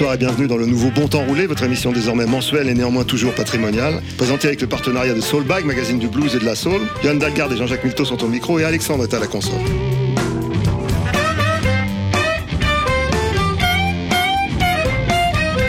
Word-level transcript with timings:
Bonsoir 0.00 0.14
et 0.14 0.16
bienvenue 0.16 0.46
dans 0.46 0.56
le 0.56 0.64
nouveau 0.64 0.90
Bon 0.90 1.08
Temps 1.08 1.26
Roulé, 1.26 1.46
votre 1.46 1.62
émission 1.62 1.92
désormais 1.92 2.24
mensuelle 2.24 2.70
et 2.70 2.72
néanmoins 2.72 3.04
toujours 3.04 3.34
patrimoniale, 3.34 4.00
présentée 4.16 4.46
avec 4.46 4.62
le 4.62 4.66
partenariat 4.66 5.12
de 5.12 5.20
Soulbag, 5.20 5.66
magazine 5.66 5.98
du 5.98 6.08
blues 6.08 6.34
et 6.34 6.38
de 6.38 6.46
la 6.46 6.54
soul. 6.54 6.80
Yann 7.04 7.18
Dalgarde 7.18 7.52
et 7.52 7.56
Jean-Jacques 7.58 7.84
Milteau 7.84 8.06
sont 8.06 8.24
au 8.24 8.26
micro 8.26 8.58
et 8.58 8.64
Alexandre 8.64 9.04
est 9.04 9.12
à 9.12 9.20
la 9.20 9.26
console. 9.26 9.60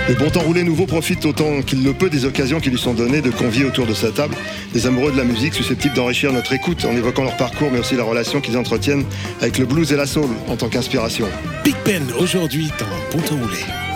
Le 0.08 0.16
bon 0.16 0.30
temps 0.30 0.40
roulé 0.40 0.64
nouveau 0.64 0.86
profite 0.86 1.26
autant 1.26 1.62
qu'il 1.62 1.84
le 1.84 1.92
peut 1.92 2.10
des 2.10 2.24
occasions 2.24 2.62
qui 2.62 2.70
lui 2.70 2.80
sont 2.80 2.94
données 2.94 3.22
de 3.22 3.32
convier 3.32 3.66
autour 3.66 3.86
de 3.86 3.94
sa 3.94 4.12
table 4.12 4.36
des 4.74 4.88
amoureux 4.88 5.12
de 5.12 5.18
la 5.18 5.26
musique 5.26 5.54
susceptibles 5.54 5.96
d'enrichir 5.96 6.32
notre 6.32 6.54
écoute 6.54 6.86
en 6.86 6.96
évoquant 6.96 7.24
leur 7.24 7.36
parcours 7.36 7.70
mais 7.70 7.80
aussi 7.80 7.98
la 7.98 8.06
relation 8.06 8.40
qu'ils 8.40 8.58
entretiennent 8.58 9.04
avec 9.42 9.58
le 9.58 9.66
blues 9.66 9.92
et 9.92 9.98
la 9.98 10.06
soul 10.06 10.30
en 10.48 10.56
tant 10.56 10.70
qu'inspiration. 10.70 11.28
Big 11.66 11.76
Ben 11.86 12.04
aujourd'hui 12.18 12.72
dans 12.80 13.18
Bon 13.18 13.22
temps 13.22 13.36
roulé. 13.36 13.91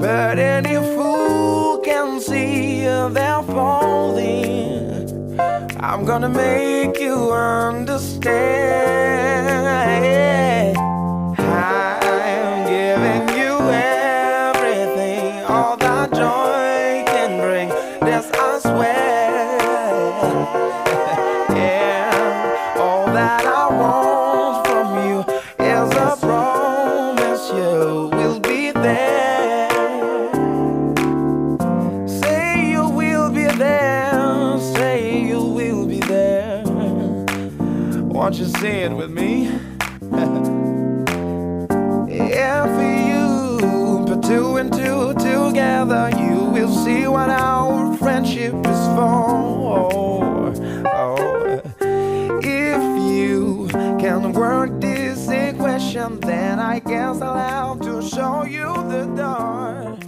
But 0.00 0.38
any 0.38 0.76
fool 0.94 1.78
can 1.78 2.20
see 2.20 2.84
they're 2.84 3.42
falling. 3.42 5.40
I'm 5.80 6.04
gonna 6.04 6.28
make 6.28 7.00
you 7.00 7.32
understand. 7.32 9.33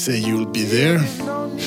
Say 0.06 0.20
You'll 0.20 0.46
Be 0.46 0.64
There. 0.70 1.00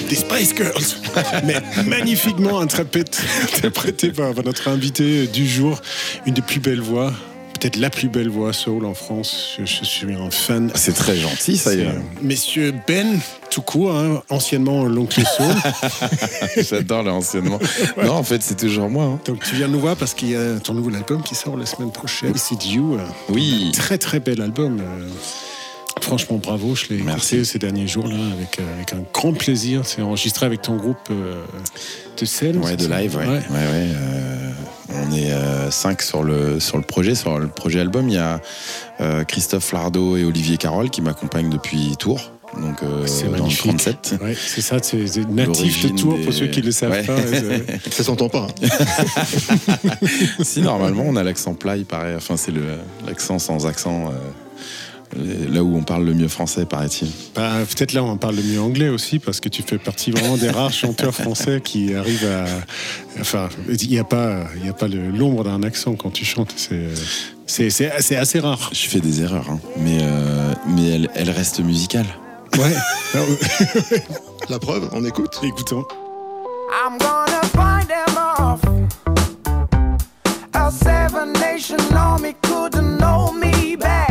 Des 0.07 0.15
Spice 0.15 0.55
Girls. 0.55 0.95
Mais 1.45 1.57
magnifiquement 1.85 2.61
interprété, 2.61 3.17
interprété 3.43 4.11
par, 4.13 4.33
notre 4.45 4.69
invité 4.69 5.27
du 5.27 5.45
jour. 5.45 5.81
Une 6.25 6.35
des 6.35 6.41
plus 6.41 6.61
belles 6.61 6.79
voix. 6.79 7.11
Peut-être 7.59 7.75
la 7.75 7.89
plus 7.89 8.07
belle 8.07 8.29
voix 8.29 8.53
soul 8.53 8.85
en 8.85 8.93
France. 8.93 9.57
Je, 9.59 9.65
je 9.65 9.83
suis 9.83 10.13
un 10.13 10.31
fan. 10.31 10.71
C'est 10.73 10.93
très 10.93 11.17
gentil, 11.17 11.57
ça 11.57 11.73
y 11.73 11.81
est. 11.81 11.87
C'est, 11.89 12.23
Messieurs 12.25 12.73
Ben, 12.87 13.19
tout 13.51 13.61
court, 13.61 13.93
hein, 13.93 14.23
anciennement 14.29 14.85
l'oncle 14.85 15.21
soul. 15.25 15.53
J'adore 16.63 17.03
l'anciennement. 17.03 17.59
Non, 18.01 18.13
en 18.13 18.23
fait, 18.23 18.41
c'est 18.41 18.55
toujours 18.55 18.89
moi. 18.89 19.03
hein. 19.03 19.19
Donc 19.25 19.43
tu 19.43 19.55
viens 19.55 19.67
nous 19.67 19.81
voir 19.81 19.97
parce 19.97 20.13
qu'il 20.13 20.29
y 20.29 20.35
a 20.37 20.61
ton 20.61 20.75
nouvel 20.75 20.95
album 20.95 21.21
qui 21.23 21.35
sort 21.35 21.57
la 21.57 21.65
semaine 21.65 21.91
prochaine. 21.91 22.31
C'est 22.37 22.65
You. 22.67 22.95
euh, 22.95 23.05
Oui. 23.27 23.73
Très 23.73 23.97
très 23.97 24.21
bel 24.21 24.39
album. 24.41 24.81
Franchement, 26.01 26.37
bravo. 26.37 26.75
Je 26.75 26.87
l'ai 26.89 27.01
Merci. 27.01 27.35
écouté 27.35 27.45
ces 27.51 27.59
derniers 27.59 27.87
jours-là 27.87 28.15
avec, 28.33 28.59
euh, 28.59 28.73
avec 28.75 28.93
un 28.93 29.03
grand 29.13 29.33
plaisir. 29.33 29.81
C'est 29.85 30.01
enregistré 30.01 30.45
avec 30.45 30.61
ton 30.61 30.75
groupe 30.77 30.97
euh, 31.11 31.43
de 32.19 32.25
scène. 32.25 32.57
Ouais, 32.57 32.75
de 32.75 32.87
live, 32.87 33.15
ouais. 33.17 33.25
ouais. 33.27 33.37
ouais, 33.37 33.41
euh, 33.51 34.51
on 34.89 35.11
est 35.13 35.71
5 35.71 36.01
sur 36.01 36.23
le, 36.23 36.59
sur 36.59 36.77
le 36.77 36.83
projet, 36.83 37.15
sur 37.15 37.37
le 37.39 37.47
projet 37.47 37.79
album. 37.79 38.09
Il 38.09 38.15
y 38.15 38.17
a 38.17 38.41
euh, 39.01 39.23
Christophe 39.23 39.71
Lardo 39.71 40.17
et 40.17 40.23
Olivier 40.25 40.57
Carole 40.57 40.89
qui 40.89 41.01
m'accompagnent 41.01 41.49
depuis 41.49 41.95
Tours. 41.97 42.31
Donc, 42.59 42.81
euh, 42.81 43.05
C'est 43.05 43.25
dans 43.25 43.33
le 43.33 43.37
magnifique. 43.43 43.77
37. 43.77 44.15
Ouais, 44.23 44.35
c'est 44.35 44.61
ça, 44.61 44.77
c'est 44.81 45.05
c'est 45.05 45.29
natif 45.29 45.83
de 45.85 45.95
Tours 45.95 46.17
des- 46.17 46.23
pour 46.23 46.33
ceux 46.33 46.47
qui 46.47 46.61
ne 46.61 46.65
le 46.65 46.71
savent 46.71 46.91
Ouais. 46.91 47.03
pas. 47.03 47.15
Ça 47.91 48.03
s'entend 48.03 48.27
pas. 48.27 48.47
hein. 48.63 48.67
si, 50.41 50.61
normalement, 50.61 51.03
on 51.05 51.15
a 51.15 51.23
l'accent 51.23 51.53
plat, 51.53 51.77
il 51.77 51.85
paraît. 51.85 52.15
Enfin, 52.15 52.37
c'est 52.37 52.51
le- 52.51 52.79
l'accent 53.05 53.37
sans 53.37 53.67
accent. 53.67 54.07
euh, 54.07 54.11
là 55.15 55.63
où 55.63 55.75
on 55.75 55.83
parle 55.83 56.05
le 56.05 56.13
mieux 56.13 56.27
français, 56.27 56.65
paraît-il. 56.65 57.09
Bah, 57.35 57.51
Peut-être 57.67 57.93
là, 57.93 58.03
on 58.03 58.17
parle 58.17 58.35
le 58.35 58.43
mieux 58.43 58.61
anglais 58.61 58.89
aussi, 58.89 59.19
parce 59.19 59.39
que 59.39 59.49
tu 59.49 59.63
fais 59.63 59.77
partie 59.77 60.11
vraiment 60.11 60.37
des 60.37 60.49
rares 60.49 60.71
chanteurs 60.71 61.13
français 61.15 61.61
qui 61.63 61.93
arrivent 61.95 62.27
à. 62.27 62.45
Enfin, 63.19 63.49
il 63.67 63.89
n'y 63.89 63.97
a 63.99 64.03
pas, 64.03 64.43
il 64.57 64.65
y 64.65 64.69
a 64.69 64.73
pas 64.73 64.87
l'ombre 64.87 65.43
d'un 65.43 65.63
accent 65.63 65.93
quand 65.95 66.11
tu 66.11 66.25
chantes. 66.25 66.53
C'est 66.55 66.89
c'est- 67.45 67.69
c'est 67.71 67.91
c'est 67.99 68.15
assez 68.17 68.39
rare. 68.39 68.69
Je 68.73 68.87
fais 68.87 68.99
des 68.99 69.21
erreurs, 69.21 69.49
hein, 69.49 69.59
mais, 69.77 69.97
euh, 70.01 70.53
mais 70.67 70.87
elle, 70.89 71.09
elle 71.15 71.29
reste 71.31 71.59
musicale. 71.61 72.05
Ouais. 72.57 72.73
La 74.49 74.59
preuve, 74.59 74.89
on 74.93 75.03
écoute. 75.05 75.39
Écoutons. 75.43 75.83
I'm 76.71 76.97
gonna 76.99 77.41
find 77.53 77.87
them 77.87 78.15
off. 78.39 78.61
A 80.53 80.71
seven 80.71 81.33
nation 81.33 81.77
army 81.95 82.33
couldn't 82.43 83.01
hold 83.01 83.35
me 83.39 83.75
back. 83.75 84.08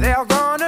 They're 0.00 0.24
gonna 0.26 0.67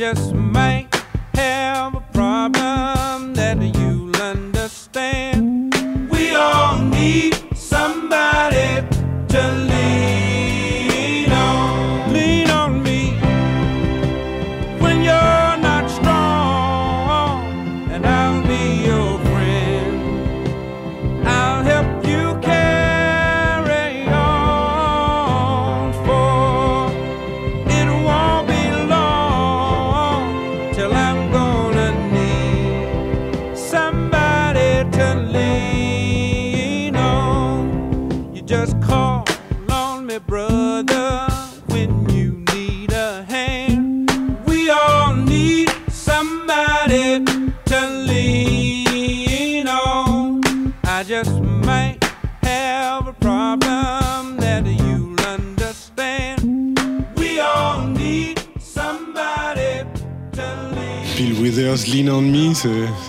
Just 0.00 0.39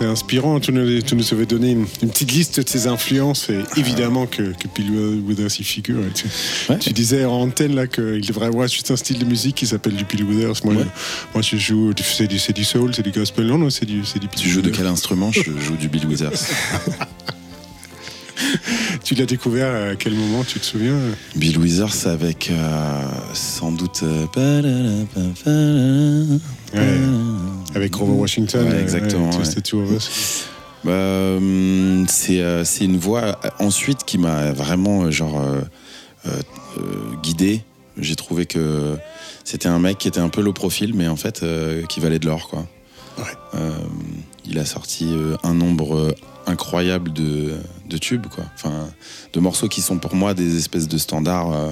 c'est 0.02 0.08
inspirant. 0.08 0.60
Tu 0.60 0.72
nous, 0.72 1.02
tu 1.02 1.16
nous 1.16 1.34
avais 1.34 1.46
donné 1.46 1.72
une, 1.72 1.86
une 2.02 2.10
petite 2.10 2.32
liste 2.32 2.60
de 2.60 2.68
ses 2.68 2.88
influences 2.88 3.50
et 3.50 3.60
évidemment 3.80 4.26
que, 4.26 4.42
que 4.54 4.68
Bill 4.76 5.22
Withers 5.28 5.60
y 5.60 5.64
figure. 5.64 5.98
Tu, 6.16 6.26
Ouais. 6.70 6.80
tu 6.80 6.92
disais 6.92 7.26
en 7.26 7.34
antenne 7.42 7.76
là 7.76 7.88
qu'il 7.88 8.26
devrait 8.26 8.48
avoir 8.48 8.68
juste 8.68 8.90
un 8.92 8.96
style 8.96 9.20
de 9.20 9.26
musique 9.26 9.56
qui 9.56 9.68
s'appelle 9.68 9.94
du 9.96 10.06
Bill 10.06 10.24
Withers. 10.24 10.62
Moi, 10.66 10.74
Ouais. 10.76 10.86
moi 11.34 11.42
je 11.42 11.58
joue, 11.58 11.92
c'est 12.02 12.28
du, 12.28 12.38
du 12.54 12.64
soul, 12.64 12.96
c'est 12.96 13.04
du 13.04 13.12
gospel, 13.12 13.46
non, 13.46 13.58
non, 13.58 13.70
c'est 13.70 13.86
du, 13.86 14.04
c'est 14.06 14.20
du 14.20 14.28
Bill 14.28 14.40
Tu 14.40 14.50
joues 14.50 14.62
de 14.62 14.70
quel 14.70 14.88
instrument? 14.88 15.32
Je 15.32 15.42
joue 15.60 15.76
du 15.76 15.88
Bill 15.90 16.06
Withers. 16.08 16.30
Tu 19.12 19.16
l'as 19.18 19.26
découvert 19.26 19.92
à 19.92 19.96
quel 19.98 20.14
moment, 20.14 20.42
tu 20.46 20.58
te 20.58 20.64
souviens 20.66 20.98
Bill 21.36 21.58
Withers 21.58 22.08
avec 22.08 22.50
euh, 22.50 23.02
sans 23.34 23.74
doute. 23.74 24.04
euh, 24.04 24.26
Ouais. 26.74 26.98
Avec 27.76 27.92
Grover 27.92 28.14
Washington. 28.14 28.66
Ouais, 28.70 28.76
euh, 28.76 28.82
exactement, 28.82 29.30
ouais. 29.40 29.44
Bah, 30.86 30.94
hum, 31.36 32.06
c'est 32.08 32.40
euh, 32.40 32.64
une 32.80 32.98
voix 32.98 33.38
euh, 33.44 33.50
ensuite 33.60 34.06
qui 34.06 34.18
m'a 34.18 34.54
vraiment 34.54 35.04
euh, 35.04 35.12
genre 35.12 35.42
euh, 35.42 35.60
euh, 36.28 36.30
euh, 36.78 36.82
guidé. 37.22 37.66
J'ai 37.98 38.16
trouvé 38.16 38.46
que 38.46 38.96
c'était 39.44 39.68
un 39.68 39.80
mec 39.80 39.98
qui 39.98 40.08
était 40.08 40.22
un 40.22 40.30
peu 40.30 40.40
low 40.42 40.54
profil, 40.54 40.94
mais 40.96 41.10
en 41.10 41.18
fait 41.18 41.44
euh, 41.44 41.86
qui 41.88 42.00
valait 42.00 42.20
de 42.20 42.28
l'or 42.28 42.48
quoi. 42.48 42.66
Ouais. 43.18 43.60
Il 44.46 44.58
a 44.60 44.66
sorti 44.66 45.06
euh, 45.12 45.36
un 45.44 45.54
nombre 45.54 45.96
euh, 45.96 46.12
incroyable 46.48 47.14
de, 47.14 47.54
de 47.90 47.98
tubes 47.98 48.28
quoi. 48.28 48.44
Enfin, 48.56 48.88
de 49.34 49.40
morceaux 49.40 49.68
qui 49.68 49.82
sont 49.82 49.98
pour 50.00 50.16
moi 50.16 50.34
des 50.34 50.58
espèces 50.58 50.88
de 50.88 50.98
standards 50.98 51.52
euh, 51.54 51.70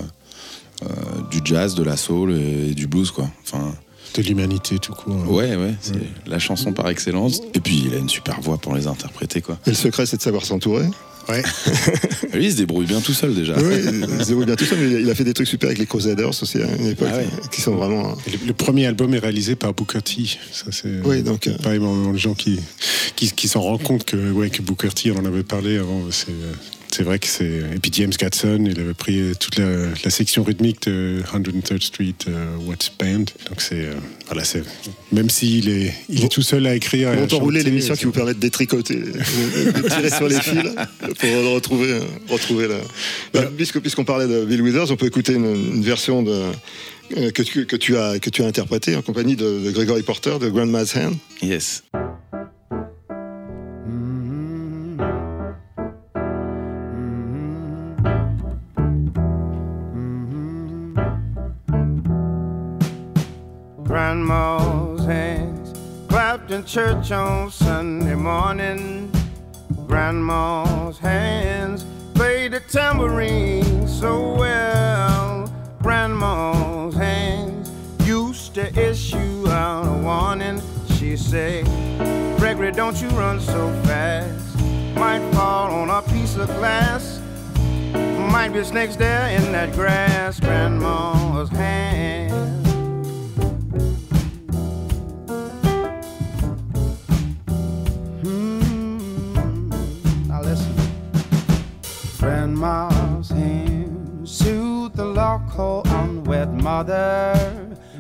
euh, 0.83 0.87
du 1.31 1.39
jazz, 1.43 1.75
de 1.75 1.83
la 1.83 1.97
soul 1.97 2.31
et 2.33 2.73
du 2.73 2.87
blues 2.87 3.11
quoi. 3.11 3.29
Enfin, 3.43 3.73
De 4.15 4.21
l'humanité 4.21 4.77
tout 4.79 4.93
court. 4.93 5.13
hein. 5.15 5.27
ouais 5.27 5.55
ouais, 5.55 5.75
c'est 5.81 5.99
la 6.27 6.39
chanson 6.39 6.71
par 6.73 6.87
excellence. 6.89 7.41
Et 7.53 7.59
puis 7.59 7.83
il 7.87 7.93
a 7.93 7.97
une 7.97 8.09
super 8.09 8.39
voix 8.41 8.57
pour 8.57 8.75
les 8.75 8.87
interpréter 8.87 9.41
quoi. 9.41 9.57
Et 9.65 9.71
le 9.71 9.75
secret, 9.75 10.05
c'est 10.05 10.17
de 10.17 10.21
savoir 10.21 10.45
s'entourer. 10.45 10.85
Ouais. 11.27 11.43
Lui, 12.33 12.45
il 12.45 12.51
se 12.51 12.57
débrouille 12.57 12.85
bien 12.85 13.01
tout 13.01 13.13
seul 13.13 13.35
déjà. 13.35 13.55
Oui, 13.57 13.75
il 14.17 14.23
se 14.23 14.27
débrouille 14.29 14.45
bien 14.45 14.55
tout 14.55 14.65
seul, 14.65 14.79
mais 14.79 15.01
il 15.01 15.09
a 15.09 15.15
fait 15.15 15.23
des 15.23 15.33
trucs 15.33 15.47
super 15.47 15.67
avec 15.67 15.77
les 15.79 15.85
Crusaders 15.85 16.29
aussi 16.29 16.57
à 16.59 16.75
une 16.75 16.87
époque, 16.87 17.07
Ah 17.11 17.17
ouais. 17.17 17.27
qui 17.51 17.61
sont 17.61 17.75
vraiment. 17.75 18.17
Et 18.27 18.31
Le, 18.31 18.37
le 18.47 18.53
premier 18.53 18.85
album 18.87 19.13
est 19.13 19.19
réalisé 19.19 19.55
par 19.55 19.73
Booker 19.73 20.01
T. 20.01 20.23
Ça, 20.51 20.65
c'est 20.71 21.01
Oui, 21.03 21.21
donc, 21.21 21.47
euh, 21.47 21.57
pas 21.57 21.75
énormément 21.75 22.13
de 22.13 22.17
gens 22.17 22.33
qui, 22.33 22.59
qui, 23.15 23.31
qui 23.31 23.47
s'en 23.47 23.61
rendent 23.61 23.83
compte 23.83 24.05
que, 24.05 24.31
ouais, 24.31 24.49
que 24.49 24.61
Booker 24.61 24.89
T, 24.89 25.11
on 25.11 25.17
en 25.17 25.25
avait 25.25 25.43
parlé 25.43 25.77
avant. 25.77 26.01
C'est, 26.11 26.29
euh, 26.29 26.53
c'est 26.99 27.05
vrai 27.05 27.17
que 27.17 27.27
c'est. 27.27 27.45
Et 27.45 27.79
puis 27.81 27.91
James 27.93 28.11
Gatson, 28.11 28.65
il 28.69 28.77
avait 28.77 28.93
pris 28.93 29.19
euh, 29.21 29.33
toute 29.39 29.57
la, 29.57 29.65
la 30.03 30.09
section 30.09 30.43
rythmique 30.43 30.81
de 30.85 31.21
103rd 31.31 31.81
Street 31.81 32.13
euh, 32.27 32.57
What's 32.65 32.91
Band. 32.99 33.19
Donc 33.47 33.59
c'est. 33.61 33.85
euh, 33.85 33.93
voilà, 34.25 34.43
c'est. 34.43 34.63
Même 35.13 35.29
s'il 35.29 35.69
est, 35.69 35.93
il 36.09 36.25
est 36.25 36.27
tout 36.27 36.41
seul 36.41 36.67
à 36.67 36.75
écrire. 36.75 37.07
enrouler 37.11 37.59
chanter, 37.59 37.63
l'émission 37.69 37.93
c'est- 37.95 37.99
qui 38.01 38.05
vous 38.05 38.11
permet 38.11 38.33
de 38.33 38.39
détricoter, 38.39 38.95
de, 38.95 39.87
tirer 39.87 40.09
sur 40.09 40.27
les 40.27 40.41
fils 40.41 40.61
pour 40.99 41.29
le 41.29 41.53
retrouver, 41.55 41.89
euh, 41.93 42.01
retrouver 42.27 42.67
la. 42.67 42.79
Bah, 43.33 43.49
puisque 43.55 43.79
puisqu'on 43.79 44.03
parlait 44.03 44.27
de 44.27 44.43
Bill 44.43 44.61
Withers, 44.61 44.91
on 44.91 44.97
peut 44.97 45.07
écouter 45.07 45.35
une, 45.35 45.45
une 45.75 45.81
version 45.81 46.21
de 46.21 46.33
euh, 47.15 47.31
que 47.31 47.43
tu, 47.43 47.65
que 47.65 47.77
tu 47.77 47.95
as 47.95 48.19
que 48.19 48.29
tu 48.29 48.43
as 48.43 48.45
interprétée 48.45 48.97
en 48.97 49.01
compagnie 49.01 49.37
de, 49.37 49.61
de 49.63 49.71
Gregory 49.71 50.03
Porter 50.03 50.37
de 50.37 50.49
Grandma's 50.49 50.97
Hand. 50.97 51.15
Yes. 51.41 51.81
In 66.59 66.65
church 66.65 67.11
on 67.11 67.49
Sunday 67.49 68.15
morning. 68.15 69.09
Grandma's 69.87 70.97
hands 70.99 71.85
played 72.13 72.51
the 72.51 72.59
tambourine 72.59 73.87
so 73.87 74.35
well. 74.35 75.51
Grandma's 75.81 76.95
hands 76.95 77.71
used 78.05 78.55
to 78.55 78.67
issue 78.77 79.47
out 79.47 79.85
a 79.87 80.03
warning. 80.03 80.61
She 80.97 81.15
said, 81.15 81.65
Gregory, 82.37 82.71
don't 82.71 83.01
you 83.01 83.07
run 83.09 83.39
so 83.39 83.71
fast. 83.83 84.59
Might 84.95 85.23
fall 85.33 85.71
on 85.71 85.89
a 85.89 86.01
piece 86.11 86.35
of 86.35 86.47
glass. 86.47 87.21
Might 88.33 88.49
be 88.49 88.63
snakes 88.65 88.97
there 88.97 89.29
in 89.29 89.51
that 89.53 89.71
grass. 89.73 90.39
Grandma's 90.41 91.49
hands. 91.49 92.68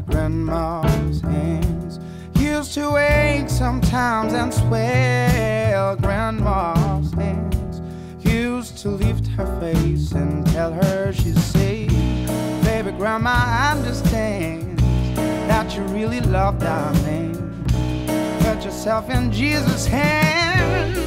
Grandma's 0.05 1.19
hands 1.21 1.99
used 2.39 2.73
to 2.75 2.95
ache 2.95 3.49
sometimes 3.49 4.31
and 4.31 4.53
swell. 4.53 5.97
Grandma's 5.97 7.11
hands 7.13 7.81
used 8.25 8.77
to 8.77 8.89
lift 8.89 9.27
her 9.27 9.59
face 9.59 10.13
and 10.13 10.47
tell 10.47 10.71
her 10.71 11.11
she's 11.11 11.43
safe. 11.43 11.91
Baby, 12.63 12.91
Grandma 12.91 13.73
understands 13.73 14.81
that 15.47 15.75
you 15.75 15.83
really 15.93 16.21
love 16.21 16.57
darling. 16.59 17.35
Put 18.39 18.63
yourself 18.63 19.09
in 19.09 19.29
Jesus' 19.29 19.85
hands, 19.87 20.97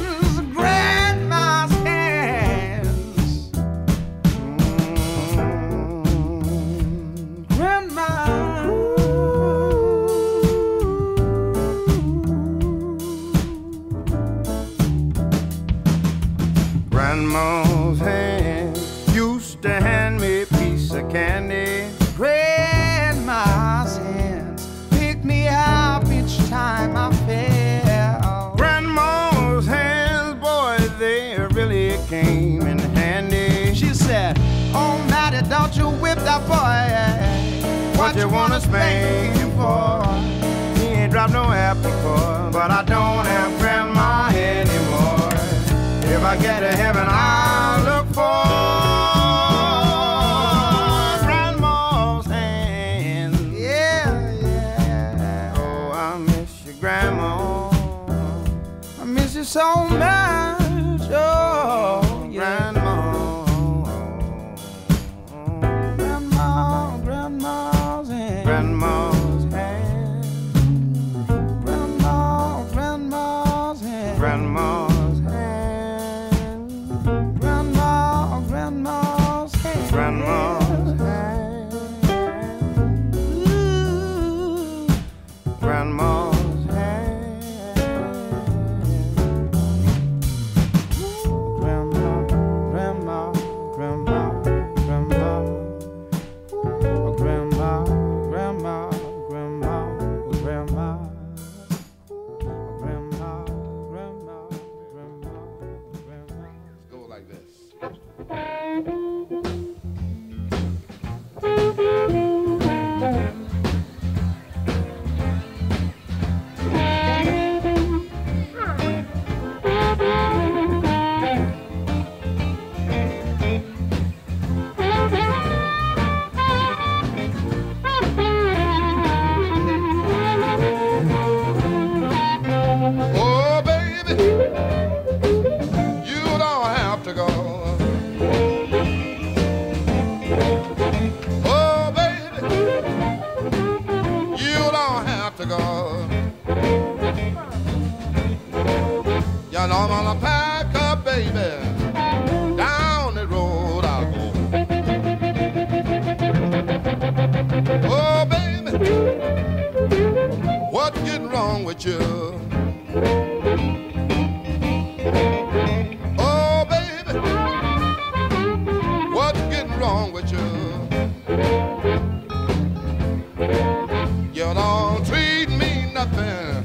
you 38.73 39.42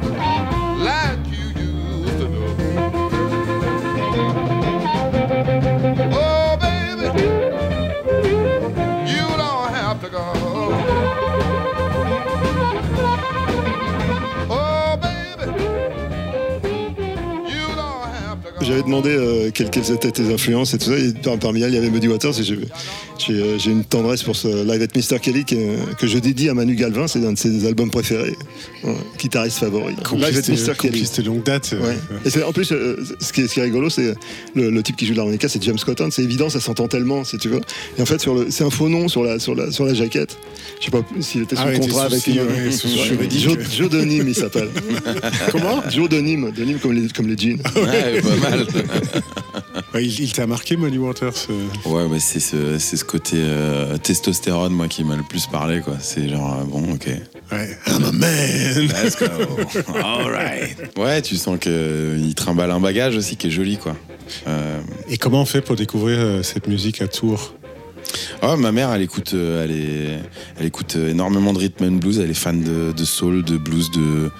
Yeah. 0.00 0.37
J'avais 18.68 18.82
demandé 18.82 19.08
euh, 19.10 19.50
quelles, 19.52 19.70
quelles 19.70 19.90
étaient 19.92 20.10
tes 20.10 20.30
influences 20.30 20.74
et 20.74 20.78
tout 20.78 20.90
ça. 20.90 20.98
Et 20.98 21.12
parmi 21.40 21.62
elles, 21.62 21.70
il 21.70 21.74
y 21.74 21.78
avait 21.78 21.88
Muddy 21.88 22.06
Waters. 22.08 22.34
J'ai, 22.34 22.54
euh, 23.32 23.58
j'ai 23.58 23.70
une 23.70 23.82
tendresse 23.82 24.22
pour 24.22 24.36
ce 24.36 24.48
live 24.48 24.82
at 24.82 24.88
Mr. 24.94 25.18
Kelly 25.20 25.46
que, 25.46 25.94
que 25.94 26.06
je 26.06 26.18
dédie 26.18 26.50
à 26.50 26.54
Manu 26.54 26.74
Galvin. 26.74 27.08
C'est 27.08 27.24
un 27.24 27.32
de 27.32 27.38
ses 27.38 27.66
albums 27.66 27.90
préférés. 27.90 28.36
Ouais, 28.84 28.92
guitariste 29.18 29.58
favori. 29.60 29.94
Live 30.12 30.36
at 30.36 30.52
Mr. 30.52 30.74
Kelly. 30.76 30.76
complicité 30.76 31.22
longue 31.22 31.42
date. 31.44 31.70
euh, 31.72 31.80
Ouais. 31.80 31.96
Et 32.26 32.30
c'est, 32.30 32.42
en 32.42 32.52
plus, 32.52 32.70
euh, 32.72 32.96
ce, 33.20 33.32
qui 33.32 33.40
est, 33.40 33.46
ce 33.48 33.54
qui 33.54 33.60
est 33.60 33.64
rigolo, 33.64 33.88
c'est 33.88 34.14
le, 34.54 34.68
le 34.68 34.82
type 34.82 34.96
qui 34.96 35.06
joue 35.06 35.12
de 35.12 35.16
l'harmonica, 35.16 35.48
c'est 35.48 35.62
James 35.62 35.78
Cotton. 35.82 36.10
C'est 36.10 36.22
évident, 36.22 36.50
ça 36.50 36.60
s'entend 36.60 36.88
tellement, 36.88 37.24
si 37.24 37.38
tu 37.38 37.48
veux. 37.48 37.60
Et 37.98 38.02
en 38.02 38.06
fait, 38.06 38.22
c'est 38.50 38.64
un 38.64 38.70
faux 38.70 38.90
nom 38.90 39.08
sur 39.08 39.24
la, 39.24 39.38
sur 39.38 39.54
la, 39.54 39.72
sur 39.72 39.86
la 39.86 39.94
jaquette. 39.94 40.36
Je 40.80 40.84
sais 40.84 40.90
pas 40.90 41.02
s'il 41.20 41.42
était 41.42 41.56
sous 41.56 41.62
Ah 41.64 41.68
ouais, 41.68 41.78
contrat 41.78 42.04
avec 42.04 42.20
soucis, 42.20 42.38
ouais, 42.38 43.58
Joe 43.76 43.90
Denim, 43.90 44.28
il 44.28 44.34
s'appelle. 44.34 44.70
Comment? 45.50 45.82
Joe 45.90 46.08
Denim, 46.08 46.52
comme 46.80 46.92
les, 46.92 47.08
comme 47.08 47.26
les 47.28 47.36
jeans. 47.36 47.60
Ouais, 47.76 48.20
pas 48.20 48.50
mal. 48.50 48.66
Ouais, 49.94 50.04
il 50.04 50.20
il 50.20 50.32
t'a 50.32 50.46
marqué, 50.46 50.76
Muddy 50.76 50.98
Waters 50.98 51.32
euh, 51.48 51.88
Ouais, 51.88 52.04
ouais, 52.04 52.20
c'est 52.20 52.40
ce, 52.40 52.78
c'est 52.78 52.96
ce 52.96 53.04
côté 53.04 53.36
euh, 53.38 53.96
testostérone, 53.96 54.72
moi, 54.72 54.86
qui 54.86 55.02
m'a 55.02 55.16
le 55.16 55.22
plus 55.22 55.46
parlé, 55.46 55.80
quoi. 55.80 55.94
C'est 56.00 56.28
genre, 56.28 56.58
euh, 56.60 56.64
bon, 56.64 56.92
ok. 56.92 57.06
Ouais, 57.52 57.78
I'm 57.86 58.04
a 58.04 58.12
man 58.12 58.88
Let's 58.88 59.16
go. 59.18 59.26
All 59.94 60.30
right. 60.30 60.76
Ouais, 60.98 61.22
tu 61.22 61.36
sens 61.36 61.58
qu'il 61.58 62.34
trimballe 62.34 62.70
un 62.70 62.80
bagage 62.80 63.16
aussi 63.16 63.36
qui 63.36 63.46
est 63.46 63.50
joli, 63.50 63.78
quoi. 63.78 63.96
Euh, 64.46 64.80
Et 65.08 65.16
comment 65.16 65.40
on 65.42 65.46
fait 65.46 65.62
pour 65.62 65.76
découvrir 65.76 66.18
euh, 66.18 66.42
cette 66.42 66.66
musique 66.68 67.00
à 67.00 67.08
Tours? 67.08 67.54
Oh, 68.42 68.56
ma 68.56 68.72
mère, 68.72 68.92
elle 68.92 69.02
écoute, 69.02 69.32
euh, 69.34 69.64
elle 69.64 69.72
est, 69.72 70.18
elle 70.58 70.66
écoute 70.66 70.96
euh, 70.96 71.10
énormément 71.10 71.52
de 71.52 71.58
rhythm 71.58 71.84
and 71.84 71.96
blues. 71.98 72.18
Elle 72.18 72.30
est 72.30 72.34
fan 72.34 72.62
de, 72.62 73.04
soul, 73.04 73.44
de 73.44 73.56
blues, 73.56 73.90
de 73.90 74.30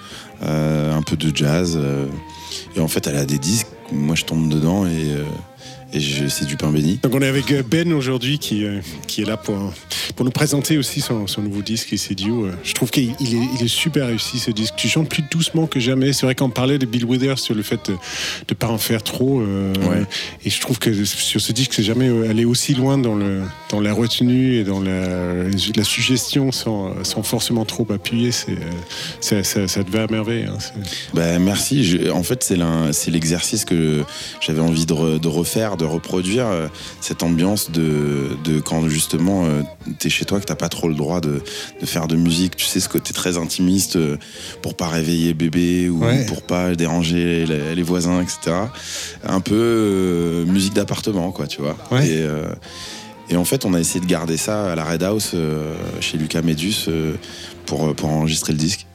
euh, 0.43 0.95
un 0.95 1.01
peu 1.01 1.15
de 1.17 1.35
jazz. 1.35 1.79
et 2.75 2.79
en 2.79 2.87
fait, 2.87 3.07
elle 3.07 3.17
a 3.17 3.25
des 3.25 3.37
disques. 3.37 3.67
Moi, 3.91 4.15
je 4.15 4.25
tombe 4.25 4.49
dedans 4.49 4.85
et, 4.85 5.15
et 5.93 5.99
c'est 6.29 6.45
du 6.45 6.55
pain 6.57 6.71
béni. 6.71 6.99
Donc 7.03 7.13
on 7.15 7.21
est 7.21 7.27
avec 7.27 7.51
euh, 7.51 7.63
Ben 7.69 7.91
aujourd'hui 7.93 8.37
qui, 8.39 8.63
euh, 8.65 8.79
qui 9.07 9.21
est 9.21 9.25
là 9.25 9.37
pour, 9.37 9.73
pour 10.15 10.25
nous 10.25 10.31
présenter 10.31 10.77
aussi 10.77 11.01
son, 11.01 11.25
son 11.27 11.41
nouveau 11.41 11.61
disque 11.61 11.91
Isidio. 11.91 12.45
Euh, 12.45 12.51
Je 12.63 12.73
trouve 12.73 12.91
qu'il 12.91 13.13
il 13.19 13.35
est, 13.35 13.47
il 13.59 13.65
est 13.65 13.67
super 13.67 14.07
réussi 14.07 14.39
ce 14.39 14.51
disque. 14.51 14.73
Tu 14.77 14.87
chantes 14.87 15.09
plus 15.09 15.23
doucement 15.31 15.65
que 15.67 15.79
jamais. 15.79 16.13
C'est 16.13 16.25
vrai 16.25 16.35
qu'on 16.35 16.49
parlait 16.49 16.77
de 16.77 16.85
Bill 16.85 17.05
Withers 17.05 17.37
sur 17.39 17.55
le 17.55 17.63
fait 17.63 17.89
de 17.89 17.95
ne 18.49 18.53
pas 18.55 18.67
en 18.67 18.77
faire 18.77 19.01
trop. 19.03 19.39
euh, 19.41 19.73
Ouais. 19.89 20.03
Et 20.45 20.49
je 20.49 20.59
trouve 20.61 20.77
que 20.79 21.05
sur 21.05 21.41
ce 21.41 21.51
disque, 21.51 21.73
c'est 21.73 21.83
jamais 21.83 22.07
euh, 22.09 22.29
allé 22.29 22.45
aussi 22.45 22.73
loin 22.75 22.97
dans, 22.97 23.15
le, 23.15 23.41
dans 23.71 23.79
la 23.81 23.93
retenue 23.93 24.55
et 24.55 24.63
dans 24.63 24.81
la, 24.81 25.45
la 25.75 25.83
suggestion 25.83 26.51
sans, 26.51 27.03
sans 27.03 27.23
forcément 27.23 27.65
trop 27.65 27.87
appuyer. 27.91 28.31
C'est, 28.31 28.51
euh, 28.51 28.55
ça, 29.21 29.43
ça, 29.43 29.67
ça 29.67 29.83
te 29.83 29.89
va 29.91 30.03
à 30.03 30.07
merveille. 30.07 30.45
hein. 30.45 30.57
Bah, 31.13 31.39
merci. 31.39 31.83
Je- 31.83 32.09
en 32.11 32.23
fait, 32.23 32.43
c'est 32.43 33.11
l'exercice 33.11 33.65
que 33.65 34.03
j'avais 34.41 34.61
envie 34.61 34.85
de, 34.85 34.93
re- 34.93 35.19
de 35.19 35.27
refaire, 35.27 35.77
de 35.79 35.85
reproduire 35.85 36.45
euh, 36.45 36.67
cette 37.01 37.23
ambiance 37.23 37.71
de, 37.71 38.37
de 38.43 38.59
quand 38.59 38.87
justement 38.89 39.45
euh, 39.45 39.61
t'es 39.97 40.09
chez 40.09 40.25
toi, 40.25 40.39
que 40.39 40.45
t'as 40.45 40.53
pas 40.55 40.69
trop 40.69 40.87
le 40.89 40.93
droit 40.95 41.21
de, 41.21 41.41
de 41.81 41.85
faire 41.87 42.07
de 42.07 42.15
musique. 42.15 42.55
Tu 42.55 42.65
sais, 42.65 42.79
ce 42.79 42.87
côté 42.89 43.13
très 43.13 43.37
intimiste 43.37 43.95
euh, 43.95 44.17
pour 44.61 44.75
pas 44.75 44.87
réveiller 44.89 45.33
bébé 45.33 45.89
ou 45.89 46.03
Ouais. 46.03 46.25
pour 46.27 46.43
pas 46.43 46.75
déranger 46.75 47.45
les, 47.47 47.73
les 47.75 47.83
voisins, 47.83 48.21
etc. 48.21 48.55
Un 49.23 49.39
peu 49.41 49.55
euh, 49.55 50.45
musique 50.45 50.73
d'appartement, 50.73 51.31
quoi, 51.31 51.47
tu 51.47 51.61
vois. 51.61 51.75
Ouais. 51.91 52.07
Et, 52.07 52.21
euh, 52.21 52.47
et 53.29 53.35
en 53.37 53.45
fait, 53.45 53.65
on 53.65 53.73
a 53.73 53.79
essayé 53.79 53.99
de 53.99 54.05
garder 54.05 54.37
ça 54.37 54.71
à 54.71 54.75
la 54.75 54.83
Red 54.83 55.03
House 55.03 55.35
chez 56.01 56.17
Lucas 56.17 56.41
Medus 56.41 56.85
euh, 56.87 57.13
pour, 57.65 57.93
pour 57.95 58.09
enregistrer 58.09 58.53
le 58.53 58.59
disque. 58.59 58.85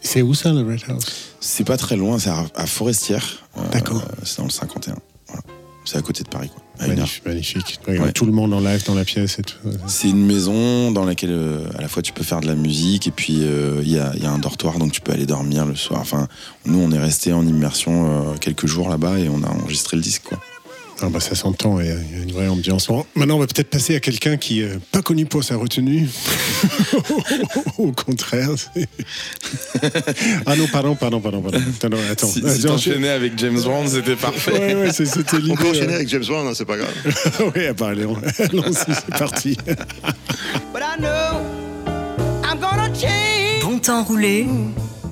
C'est 0.00 0.20
où 0.20 0.34
ça, 0.34 0.52
le 0.52 0.60
Red 0.60 0.82
House? 0.88 1.06
C'est 1.40 1.64
pas 1.64 1.76
très 1.76 1.96
loin, 1.96 2.18
c'est 2.18 2.30
à, 2.30 2.66
Forestière. 2.66 3.44
Euh, 3.56 3.60
D'accord. 3.72 4.02
c'est 4.24 4.38
dans 4.38 4.44
le 4.44 4.50
51. 4.50 4.96
Voilà. 5.28 5.42
C'est 5.84 5.98
à 5.98 6.02
côté 6.02 6.24
de 6.24 6.28
Paris, 6.28 6.48
quoi. 6.48 6.62
À 6.78 6.86
une 6.86 6.92
heure. 6.92 6.96
Magnifique. 6.98 7.24
magnifique. 7.26 7.80
Ouais, 7.86 7.98
Ouais. 8.00 8.12
Tout 8.12 8.26
le 8.26 8.32
monde 8.32 8.52
en 8.52 8.60
live 8.60 8.84
dans 8.86 8.94
la 8.94 9.04
pièce 9.04 9.38
et 9.38 9.42
tout. 9.42 9.56
C'est 9.86 10.08
une 10.08 10.24
maison 10.26 10.90
dans 10.90 11.04
laquelle 11.04 11.30
euh, 11.32 11.68
à 11.78 11.82
la 11.82 11.88
fois 11.88 12.02
tu 12.02 12.12
peux 12.12 12.24
faire 12.24 12.40
de 12.40 12.46
la 12.46 12.54
musique 12.56 13.06
et 13.06 13.10
puis 13.10 13.42
euh, 13.42 13.80
il 13.82 13.90
y, 13.92 13.98
a, 13.98 14.12
il 14.16 14.22
y 14.22 14.26
a 14.26 14.30
un 14.30 14.38
dortoir 14.38 14.78
donc 14.78 14.90
tu 14.92 15.00
peux 15.00 15.12
aller 15.12 15.26
dormir 15.26 15.66
le 15.66 15.76
soir. 15.76 16.00
Enfin, 16.00 16.26
nous 16.66 16.78
on 16.80 16.90
est 16.90 16.98
resté 16.98 17.32
en 17.32 17.46
immersion 17.46 18.32
euh, 18.32 18.34
quelques 18.40 18.66
jours 18.66 18.88
là-bas 18.88 19.18
et 19.20 19.28
on 19.28 19.42
a 19.44 19.48
enregistré 19.48 19.96
le 19.96 20.02
disque 20.02 20.22
quoi. 20.24 20.40
Ah 21.02 21.08
bah 21.10 21.20
ça 21.20 21.34
s'entend, 21.34 21.80
il 21.80 21.86
y 21.86 21.90
a 21.90 21.94
il 21.94 22.16
y 22.16 22.20
a 22.20 22.22
une 22.22 22.32
vraie 22.32 22.48
ambiance. 22.48 22.86
Bon, 22.86 23.04
maintenant, 23.14 23.36
on 23.36 23.40
va 23.40 23.46
peut-être 23.46 23.68
passer 23.68 23.96
à 23.96 24.00
quelqu'un 24.00 24.36
qui 24.36 24.60
n'est 24.60 24.78
pas 24.92 25.02
connu 25.02 25.26
pour 25.26 25.42
sa 25.44 25.56
retenue. 25.56 26.08
Au 27.78 27.92
contraire. 27.92 28.50
ah 30.46 30.56
non, 30.56 30.66
pardon, 30.68 30.94
pardon, 30.94 31.20
pardon, 31.20 31.42
pardon. 31.42 31.58
Attends, 31.58 31.96
attends. 32.10 32.26
Si, 32.28 32.42
Ah, 32.46 32.54
si 32.54 32.62
t'enchaînais 32.62 33.08
avec 33.10 33.36
James 33.38 33.60
Brown, 33.60 33.86
c'était 33.88 34.16
parfait. 34.16 34.52
Ouais, 34.52 34.74
ouais, 34.74 34.92
c'est- 34.92 35.04
c'était 35.06 35.38
l'idée. 35.38 35.50
On 35.52 35.56
peut 35.56 35.68
enchaîner 35.70 35.92
euh. 35.92 35.96
avec 35.96 36.08
James 36.08 36.24
Brown, 36.26 36.46
hein, 36.46 36.52
c'est 36.54 36.64
pas 36.64 36.76
grave. 36.76 36.94
oui, 37.54 37.66
ah 37.68 37.72
bah, 37.72 37.88
allez, 37.88 38.06
on- 38.06 38.16
allons-y, 38.38 38.74
c'est 38.94 39.18
parti. 39.18 39.56
But 39.66 40.82
I 40.82 40.98
know 41.00 41.40
I'm 42.44 42.58
gonna 42.60 42.88
change 42.94 43.62
Bon 43.62 43.78
temps 43.78 44.04
roulé 44.04 44.46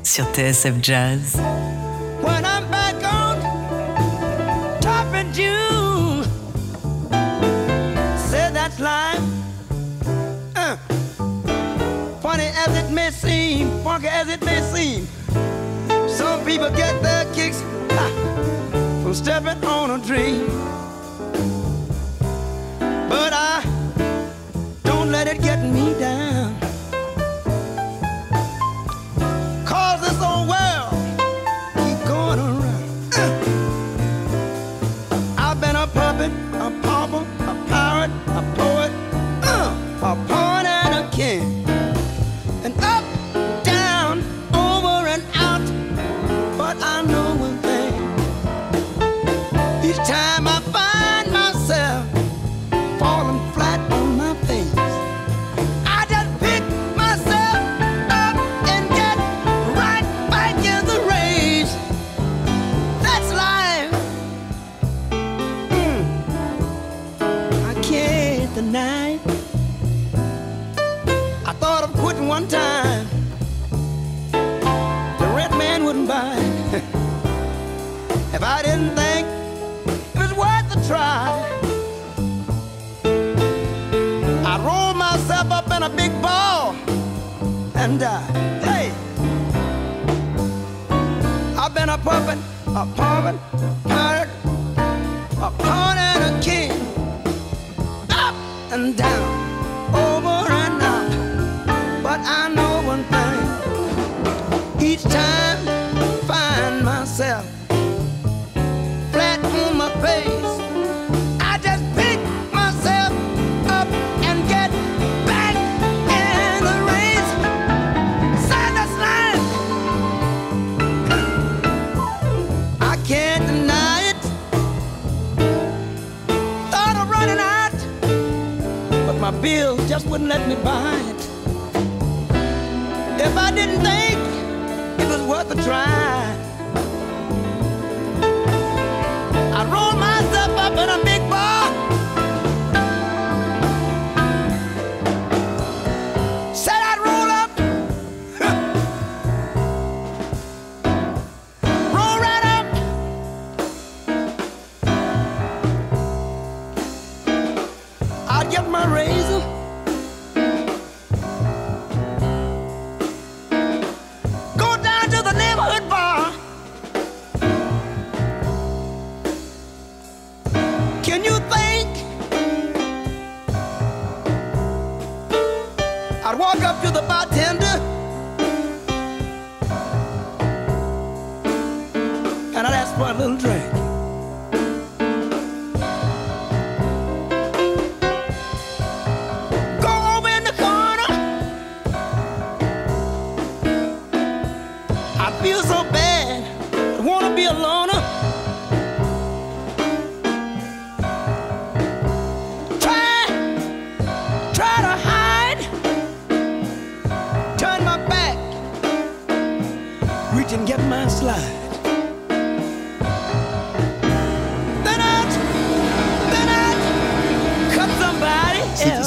sur 0.04 0.26
TSF 0.32 0.74
Jazz. 0.82 1.36
when 2.22 2.44
I'm 2.44 2.64
June. 5.32 6.24
Said 8.28 8.54
that's 8.54 8.78
life. 8.78 9.18
Uh. 10.54 10.76
Funny 12.20 12.50
as 12.54 12.76
it 12.76 12.90
may 12.90 13.10
seem, 13.10 13.70
funky 13.82 14.08
as 14.08 14.28
it 14.28 14.44
may 14.44 14.60
seem. 14.60 15.06
Some 16.06 16.44
people 16.44 16.68
get 16.70 17.02
their 17.02 17.24
kicks 17.32 17.62
from 19.02 19.14
stepping 19.14 19.64
on 19.64 19.90
a 19.92 19.98
dream. 20.04 20.46
But 23.08 23.32
I 23.32 23.64
don't 24.84 25.10
let 25.10 25.28
it 25.28 25.40
get 25.40 25.64
me 25.64 25.94
down. 25.98 26.31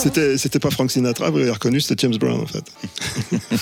C'était-. 0.05 0.37
C'était 0.37 0.59
pas 0.59 0.69
Frank 0.69 0.91
Sinatra, 0.91 1.29
vous 1.31 1.37
l'avez 1.39 1.51
reconnu, 1.51 1.81
c'était 1.81 2.03
James 2.07 2.17
Brown 2.17 2.41
en 2.41 2.45
fait. 2.45 2.63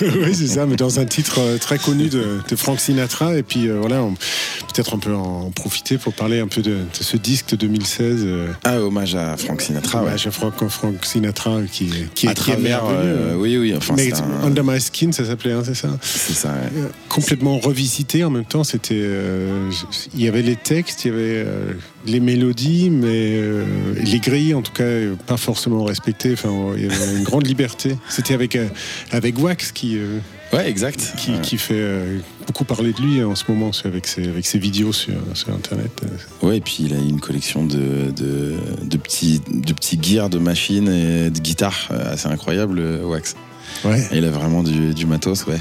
oui, 0.24 0.34
c'est 0.34 0.46
ça, 0.46 0.66
mais 0.66 0.76
dans 0.76 1.00
un 1.00 1.04
titre 1.06 1.38
euh, 1.40 1.58
très 1.58 1.78
connu 1.78 2.08
de, 2.08 2.40
de 2.48 2.56
Frank 2.56 2.78
Sinatra. 2.80 3.36
Et 3.36 3.42
puis 3.42 3.68
euh, 3.68 3.78
voilà, 3.80 4.02
on- 4.02 4.14
peut-être 4.14 4.92
on 4.94 4.98
peut 4.98 5.14
en 5.14 5.50
profiter 5.50 5.96
pour 5.98 6.12
parler 6.12 6.40
un 6.40 6.46
peu 6.48 6.60
de, 6.62 6.70
de 6.72 6.84
ce 7.00 7.16
disque 7.16 7.50
de 7.50 7.56
2016. 7.56 8.22
euh, 8.24 8.48
Ah, 8.64 8.78
hommage 8.80 9.14
à 9.14 9.36
Frank 9.36 9.62
Sinatra, 9.62 10.00
ouais. 10.02 10.08
hommage 10.08 10.26
à 10.26 10.30
Frank, 10.30 10.54
Frank 10.68 11.04
Sinatra 11.04 11.60
qui, 11.70 11.86
qui, 12.14 12.28
à 12.28 12.34
qui 12.34 12.50
est 12.50 12.54
travers, 12.54 12.84
merveilleux. 12.84 13.16
euh, 13.16 13.34
oui, 13.36 13.56
oui, 13.56 13.74
enfin, 13.76 13.94
Mais 13.96 14.12
un- 14.12 14.42
Under 14.44 14.64
My 14.64 14.80
Skin, 14.80 15.12
ça 15.12 15.24
s'appelait, 15.24 15.52
hein, 15.52 15.62
c'est 15.64 15.74
ça 15.74 15.88
c'est 16.02 16.34
ça. 16.34 16.48
ouais. 16.48 16.82
Complètement 17.08 17.58
revisité 17.58 18.24
en 18.24 18.30
même 18.30 18.44
temps. 18.44 18.64
C'était, 18.64 18.94
euh, 18.98 19.70
il 20.14 20.20
y 20.22 20.28
avait 20.28 20.42
les 20.42 20.56
textes, 20.56 21.04
il 21.04 21.08
y 21.08 21.14
avait 21.14 21.44
euh, 21.46 21.72
les 22.06 22.20
mélodies, 22.20 22.90
mais 22.90 23.32
euh, 23.36 23.64
les 24.02 24.18
grilles, 24.20 24.54
en 24.54 24.62
tout 24.62 24.72
cas, 24.72 24.84
pas 25.26 25.36
forcément 25.36 25.84
respectées. 25.84 26.32
Enfin, 26.34 26.52
il 26.76 26.82
y 26.82 26.86
avait 26.86 27.16
une 27.18 27.24
grande 27.24 27.46
liberté. 27.46 27.96
C'était 28.08 28.34
avec 28.34 28.56
euh, 28.56 28.68
avec 29.10 29.38
Wax 29.38 29.72
qui. 29.72 29.96
euh, 29.98 30.18
Ouais, 30.52 30.68
exact. 30.70 31.14
qui, 31.16 31.32
Ouais. 31.32 31.40
qui 31.42 31.58
fait, 31.58 31.74
euh, 31.76 32.18
beaucoup 32.46 32.64
parlé 32.64 32.92
de 32.92 33.00
lui 33.02 33.24
en 33.24 33.34
ce 33.34 33.42
moment 33.48 33.72
c'est 33.72 33.88
avec 33.88 34.06
ses, 34.06 34.28
avec 34.28 34.46
ses 34.46 34.58
vidéos 34.58 34.92
sur, 34.92 35.14
sur 35.32 35.48
Internet. 35.52 35.90
Ouais, 36.42 36.58
et 36.58 36.60
puis 36.60 36.76
il 36.80 36.92
a 36.94 36.98
une 36.98 37.18
collection 37.18 37.64
de, 37.64 38.12
de, 38.14 38.54
de 38.84 38.96
petits, 38.96 39.40
de 39.52 39.72
petits 39.72 39.98
gears, 40.00 40.30
de 40.30 40.38
machines 40.38 40.86
et 40.88 41.30
de 41.30 41.38
guitares 41.40 41.88
assez 41.90 42.28
incroyable, 42.28 42.80
Wax. 43.04 43.34
Ouais. 43.84 44.02
Il 44.12 44.24
a 44.24 44.30
vraiment 44.30 44.62
du, 44.62 44.94
du 44.94 45.06
matos, 45.06 45.46
ouais. 45.46 45.58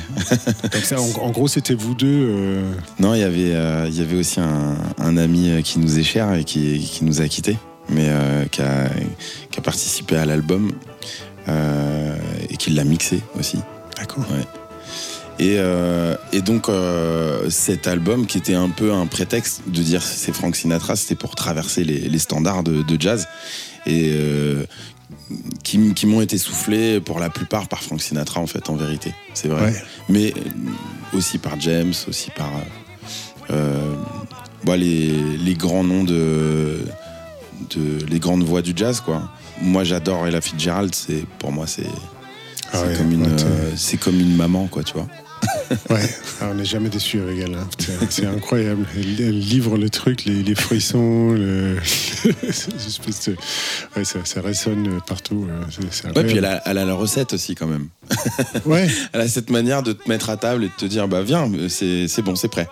Donc 0.71 0.83
ça, 0.83 0.99
en, 0.99 1.09
en 1.21 1.31
gros, 1.31 1.47
c'était 1.47 1.73
vous 1.73 1.93
deux. 1.95 2.07
euh, 2.29 2.71
Non, 2.99 3.13
il 3.13 3.19
y 3.19 3.23
avait, 3.23 3.53
euh, 3.53 3.87
il 3.89 3.95
y 3.97 4.01
avait 4.01 4.15
aussi 4.17 4.39
un, 4.39 4.75
un 4.97 5.17
ami 5.17 5.49
euh, 5.49 5.61
qui 5.61 5.79
nous 5.79 5.99
est 5.99 6.03
cher 6.03 6.33
et 6.33 6.43
qui, 6.43 6.79
qui 6.79 7.03
nous 7.03 7.21
a 7.21 7.27
quittés, 7.27 7.57
mais 7.89 8.07
euh, 8.07 8.45
qui, 8.45 8.61
a, 8.61 8.89
qui 9.51 9.59
a 9.59 9.61
participé 9.61 10.15
à 10.15 10.25
l'album 10.25 10.71
et 12.49 12.55
qui 12.57 12.69
l'a 12.71 12.85
mixé 12.85 13.21
aussi. 13.37 13.57
D'accord. 13.97 14.23
Ouais. 14.31 14.45
Et, 15.39 15.57
et 16.31 16.41
donc 16.41 16.67
cet 17.49 17.87
album 17.87 18.27
qui 18.27 18.37
était 18.37 18.53
un 18.53 18.69
peu 18.69 18.93
un 18.93 19.07
prétexte 19.07 19.63
de 19.67 19.81
dire 19.81 20.01
c'est 20.01 20.31
Frank 20.31 20.55
Sinatra, 20.55 20.95
c'était 20.95 21.15
pour 21.15 21.35
traverser 21.35 21.83
les, 21.83 21.99
les 22.07 22.19
standards 22.19 22.63
de, 22.63 22.81
de 22.83 23.01
jazz 23.01 23.27
et 23.85 24.11
euh, 24.13 24.63
qui, 25.63 26.05
m'ont 26.05 26.21
été 26.21 26.37
soufflés 26.37 26.99
pour 26.99 27.19
la 27.19 27.29
plupart 27.29 27.67
par 27.67 27.81
Frank 27.81 28.01
Sinatra 28.01 28.39
en 28.39 28.47
fait 28.47 28.69
en 28.69 28.75
vérité, 28.75 29.13
c'est 29.33 29.47
vrai. 29.47 29.65
Ouais. 29.65 29.83
Mais 30.09 30.33
euh, 30.35 31.17
aussi 31.17 31.37
par 31.37 31.59
James, 31.59 31.93
aussi 32.07 32.31
par 32.31 32.49
euh, 32.49 33.53
euh, 33.53 33.95
bah, 34.63 34.77
les, 34.77 35.11
les 35.11 35.53
grands 35.55 35.83
noms 35.83 36.03
de, 36.03 36.79
de 37.71 38.05
les 38.07 38.19
grandes 38.19 38.43
voix 38.43 38.61
du 38.61 38.73
jazz 38.75 38.99
quoi. 39.01 39.29
Moi 39.61 39.83
j'adore 39.83 40.27
Ella 40.27 40.41
Fitzgerald, 40.41 40.93
c'est 40.95 41.25
pour 41.39 41.51
moi 41.51 41.67
c'est 41.67 41.87
Ah 42.71 42.81
ouais, 42.81 42.95
comme 42.97 43.11
une 43.11 43.23
ouais, 43.23 43.43
euh, 43.43 43.71
c'est 43.75 43.97
comme 43.97 44.19
une 44.19 44.35
maman 44.35 44.67
quoi 44.67 44.83
tu 44.83 44.93
vois. 44.93 45.07
Ouais, 45.89 46.09
Ah, 46.41 46.47
on 46.51 46.55
n'est 46.55 46.65
jamais 46.65 46.89
déçu 46.89 47.19
avec 47.21 47.39
elle. 47.39 47.55
hein. 47.55 47.67
C'est- 48.09 48.25
incroyable. 48.25 48.85
Elle, 48.95 49.21
elle 49.21 49.39
livre 49.39 49.77
le 49.77 49.89
truc, 49.89 50.25
les, 50.25 50.43
les 50.43 50.55
frissons, 50.55 51.31
le... 51.31 51.77
de- 52.25 53.35
ouais, 53.97 54.03
ça, 54.05 54.19
ça 54.23 54.41
résonne 54.41 54.99
partout. 55.07 55.47
euh, 55.49 55.61
c'est- 55.91 56.05
Ouais, 56.07 56.23
puis 56.23 56.37
elle 56.37 56.45
a, 56.45 56.61
elle 56.65 56.77
a 56.77 56.85
la 56.85 56.93
recette 56.93 57.33
aussi 57.33 57.55
quand 57.55 57.67
même. 57.67 57.87
Ouais, 58.65 58.87
Elle 59.13 59.21
a 59.21 59.27
cette 59.27 59.49
manière 59.49 59.83
de 59.83 59.93
te 59.93 60.07
mettre 60.09 60.29
à 60.29 60.37
table 60.37 60.63
et 60.65 60.67
de 60.67 60.73
te 60.77 60.85
dire 60.85 61.07
bah 61.07 61.21
viens, 61.21 61.49
c'est 61.69 62.07
c'est 62.07 62.21
bon, 62.21 62.35
c'est 62.35 62.47
prêt. 62.49 62.67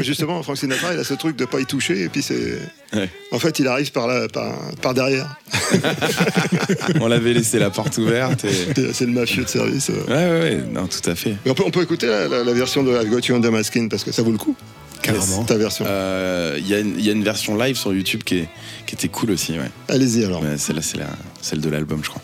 Justement, 0.00 0.42
Frank 0.42 0.56
Sinatra, 0.56 0.92
il 0.94 0.98
a 1.00 1.04
ce 1.04 1.14
truc 1.14 1.36
de 1.36 1.44
pas 1.44 1.60
y 1.60 1.66
toucher, 1.66 2.02
et 2.02 2.08
puis 2.08 2.22
c'est. 2.22 2.58
Ouais. 2.94 3.08
En 3.32 3.38
fait, 3.38 3.58
il 3.58 3.66
arrive 3.68 3.90
par, 3.92 4.06
la, 4.06 4.28
par, 4.28 4.54
par 4.82 4.94
derrière. 4.94 5.36
On 7.00 7.08
l'avait 7.08 7.32
laissé 7.32 7.58
la 7.58 7.70
porte 7.70 7.98
ouverte. 7.98 8.44
Et... 8.44 8.92
C'est 8.92 9.06
le 9.06 9.12
mafieux 9.12 9.44
de 9.44 9.48
service. 9.48 9.90
euh. 9.90 10.04
Ouais, 10.08 10.14
ouais, 10.14 10.40
ouais, 10.56 10.62
non, 10.72 10.86
tout 10.86 11.08
à 11.10 11.14
fait. 11.14 11.34
On, 11.46 11.54
peut, 11.54 11.64
on 11.66 11.70
peut 11.70 11.82
écouter 11.82 12.06
la, 12.06 12.28
la- 12.28 12.44
la 12.44 12.52
version 12.52 12.82
de 12.82 12.90
I've 12.92 13.08
Got 13.10 13.20
You 13.28 13.34
Under 13.36 13.50
My 13.52 13.64
Skin, 13.64 13.88
parce 13.88 14.04
que 14.04 14.12
ça 14.12 14.22
vaut 14.22 14.32
le 14.32 14.38
coup. 14.38 14.54
carrément. 15.02 15.44
Ta 15.44 15.56
version. 15.56 15.84
Euh, 15.88 16.56
Il 16.58 16.68
y, 16.68 16.74
a 16.74 16.78
une- 16.80 16.98
il 16.98 17.04
y 17.04 17.08
a 17.08 17.12
une 17.12 17.24
version 17.24 17.56
live 17.56 17.76
sur 17.76 17.92
YouTube 17.92 18.22
qui, 18.24 18.38
est, 18.38 18.48
qui 18.86 18.94
était 18.94 19.08
cool 19.08 19.30
aussi, 19.32 19.52
ouais. 19.52 19.70
Allez-y 19.88 20.24
alors. 20.24 20.42
Mais 20.42 20.56
celle-là, 20.58 20.82
c'est 20.82 20.98
la, 20.98 21.08
celle 21.40 21.60
de 21.60 21.68
l'album, 21.68 22.00
je 22.02 22.10
crois. 22.10 22.22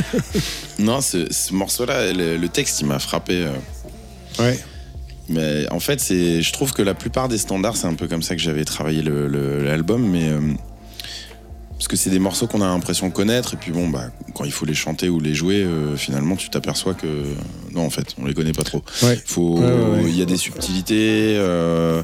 Non, 0.78 1.00
ce, 1.00 1.26
ce 1.32 1.52
morceau-là, 1.54 2.12
le, 2.12 2.36
le 2.36 2.48
texte, 2.48 2.80
il 2.80 2.86
m'a 2.86 2.98
frappé. 2.98 3.44
euh, 3.46 3.50
Ouais. 4.38 4.58
Mais 5.28 5.66
en 5.72 5.80
fait, 5.80 5.98
c'est, 6.00 6.40
je 6.42 6.52
trouve 6.52 6.72
que 6.72 6.82
la 6.82 6.94
plupart 6.94 7.28
des 7.28 7.38
standards, 7.38 7.76
c'est 7.76 7.86
un 7.88 7.94
peu 7.94 8.06
comme 8.06 8.22
ça 8.22 8.36
que 8.36 8.40
j'avais 8.42 8.64
travaillé 8.64 9.02
le- 9.02 9.26
le- 9.26 9.64
l'album, 9.64 10.06
mais 10.06 10.28
euh, 10.28 10.38
parce 11.72 11.88
que 11.88 11.96
c'est 11.96 12.10
des 12.10 12.18
morceaux 12.20 12.46
qu'on 12.46 12.60
a 12.60 12.66
l'impression 12.66 13.08
de 13.08 13.12
connaître, 13.12 13.54
et 13.54 13.56
puis 13.56 13.72
bon, 13.72 13.88
bah, 13.88 14.10
quand 14.34 14.44
il 14.44 14.52
faut 14.52 14.66
les 14.66 14.74
chanter 14.74 15.08
ou 15.08 15.18
les 15.18 15.34
jouer, 15.34 15.62
euh, 15.64 15.96
finalement, 15.96 16.36
tu 16.36 16.48
t'aperçois 16.48 16.94
que 16.94 17.06
non, 17.72 17.84
en 17.84 17.90
fait, 17.90 18.14
on 18.18 18.24
les 18.26 18.34
connaît 18.34 18.52
pas 18.52 18.62
trop. 18.62 18.82
Ouais. 19.02 19.20
Faut, 19.26 19.58
Ouais, 19.58 19.64
ouais, 19.66 19.72
ouais. 19.72 20.04
il 20.06 20.16
y 20.16 20.22
a 20.22 20.26
des 20.26 20.36
subtilités. 20.36 21.34
euh, 21.38 22.02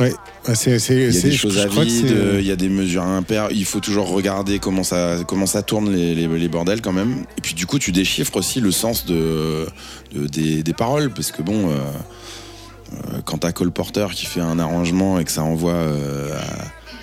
Ouais. 0.00 0.14
Ah, 0.46 0.52
Il 0.66 0.72
y 0.72 0.74
a 0.74 1.20
des 1.20 1.32
choses 1.32 1.58
à 1.58 1.66
vide, 1.66 2.16
il 2.38 2.46
y 2.46 2.50
a 2.50 2.56
des 2.56 2.68
mesures 2.70 3.02
impaires. 3.04 3.48
Il 3.50 3.64
faut 3.66 3.80
toujours 3.80 4.08
regarder 4.08 4.58
comment 4.58 4.82
ça, 4.82 5.18
comment 5.28 5.46
ça 5.46 5.62
tourne 5.62 5.94
les, 5.94 6.14
les, 6.14 6.26
les 6.26 6.48
bordels 6.48 6.80
quand 6.80 6.92
même. 6.92 7.24
Et 7.36 7.40
puis 7.42 7.54
du 7.54 7.66
coup, 7.66 7.78
tu 7.78 7.92
déchiffres 7.92 8.36
aussi 8.36 8.60
le 8.60 8.70
sens 8.72 9.04
de, 9.06 9.66
de- 10.14 10.26
des, 10.26 10.62
des 10.62 10.72
paroles. 10.72 11.10
Parce 11.10 11.30
que 11.32 11.42
bon, 11.42 11.68
euh, 11.68 11.74
euh, 11.74 13.20
quand 13.24 13.38
t'as 13.38 13.52
Cole 13.52 13.70
Porter 13.70 14.06
qui 14.14 14.26
fait 14.26 14.40
un 14.40 14.58
arrangement 14.58 15.18
et 15.20 15.24
que 15.24 15.30
ça 15.32 15.42
envoie 15.42 15.72
euh, 15.72 16.30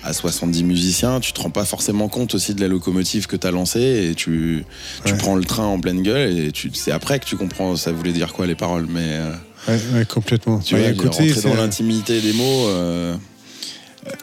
à, 0.02 0.08
à 0.08 0.12
70 0.12 0.64
musiciens, 0.64 1.20
tu 1.20 1.32
te 1.32 1.40
rends 1.40 1.50
pas 1.50 1.64
forcément 1.64 2.08
compte 2.08 2.34
aussi 2.34 2.54
de 2.54 2.60
la 2.60 2.68
locomotive 2.68 3.26
que 3.26 3.36
t'as 3.36 3.50
lancée 3.52 4.08
et 4.10 4.14
tu, 4.14 4.64
tu 5.04 5.12
Ouais. 5.12 5.18
prends 5.18 5.36
le 5.36 5.44
train 5.44 5.64
en 5.64 5.78
pleine 5.78 6.02
gueule 6.02 6.36
et 6.38 6.52
c'est 6.74 6.92
après 6.92 7.18
que 7.20 7.24
tu 7.26 7.36
comprends 7.36 7.76
ça 7.76 7.92
voulait 7.92 8.12
dire 8.12 8.32
quoi 8.32 8.46
les 8.46 8.54
paroles. 8.56 8.86
Mais 8.88 9.00
euh, 9.12 9.32
Ouais, 9.68 9.78
ouais, 9.94 10.04
complètement. 10.06 10.58
tu 10.60 10.74
Ouais, 10.74 10.80
vois, 10.80 10.90
écoutez, 10.90 11.32
rentrer 11.32 11.48
dans 11.48 11.54
l'intimité 11.54 12.20
des 12.20 12.32
mots. 12.32 12.68
euh, 12.68 13.14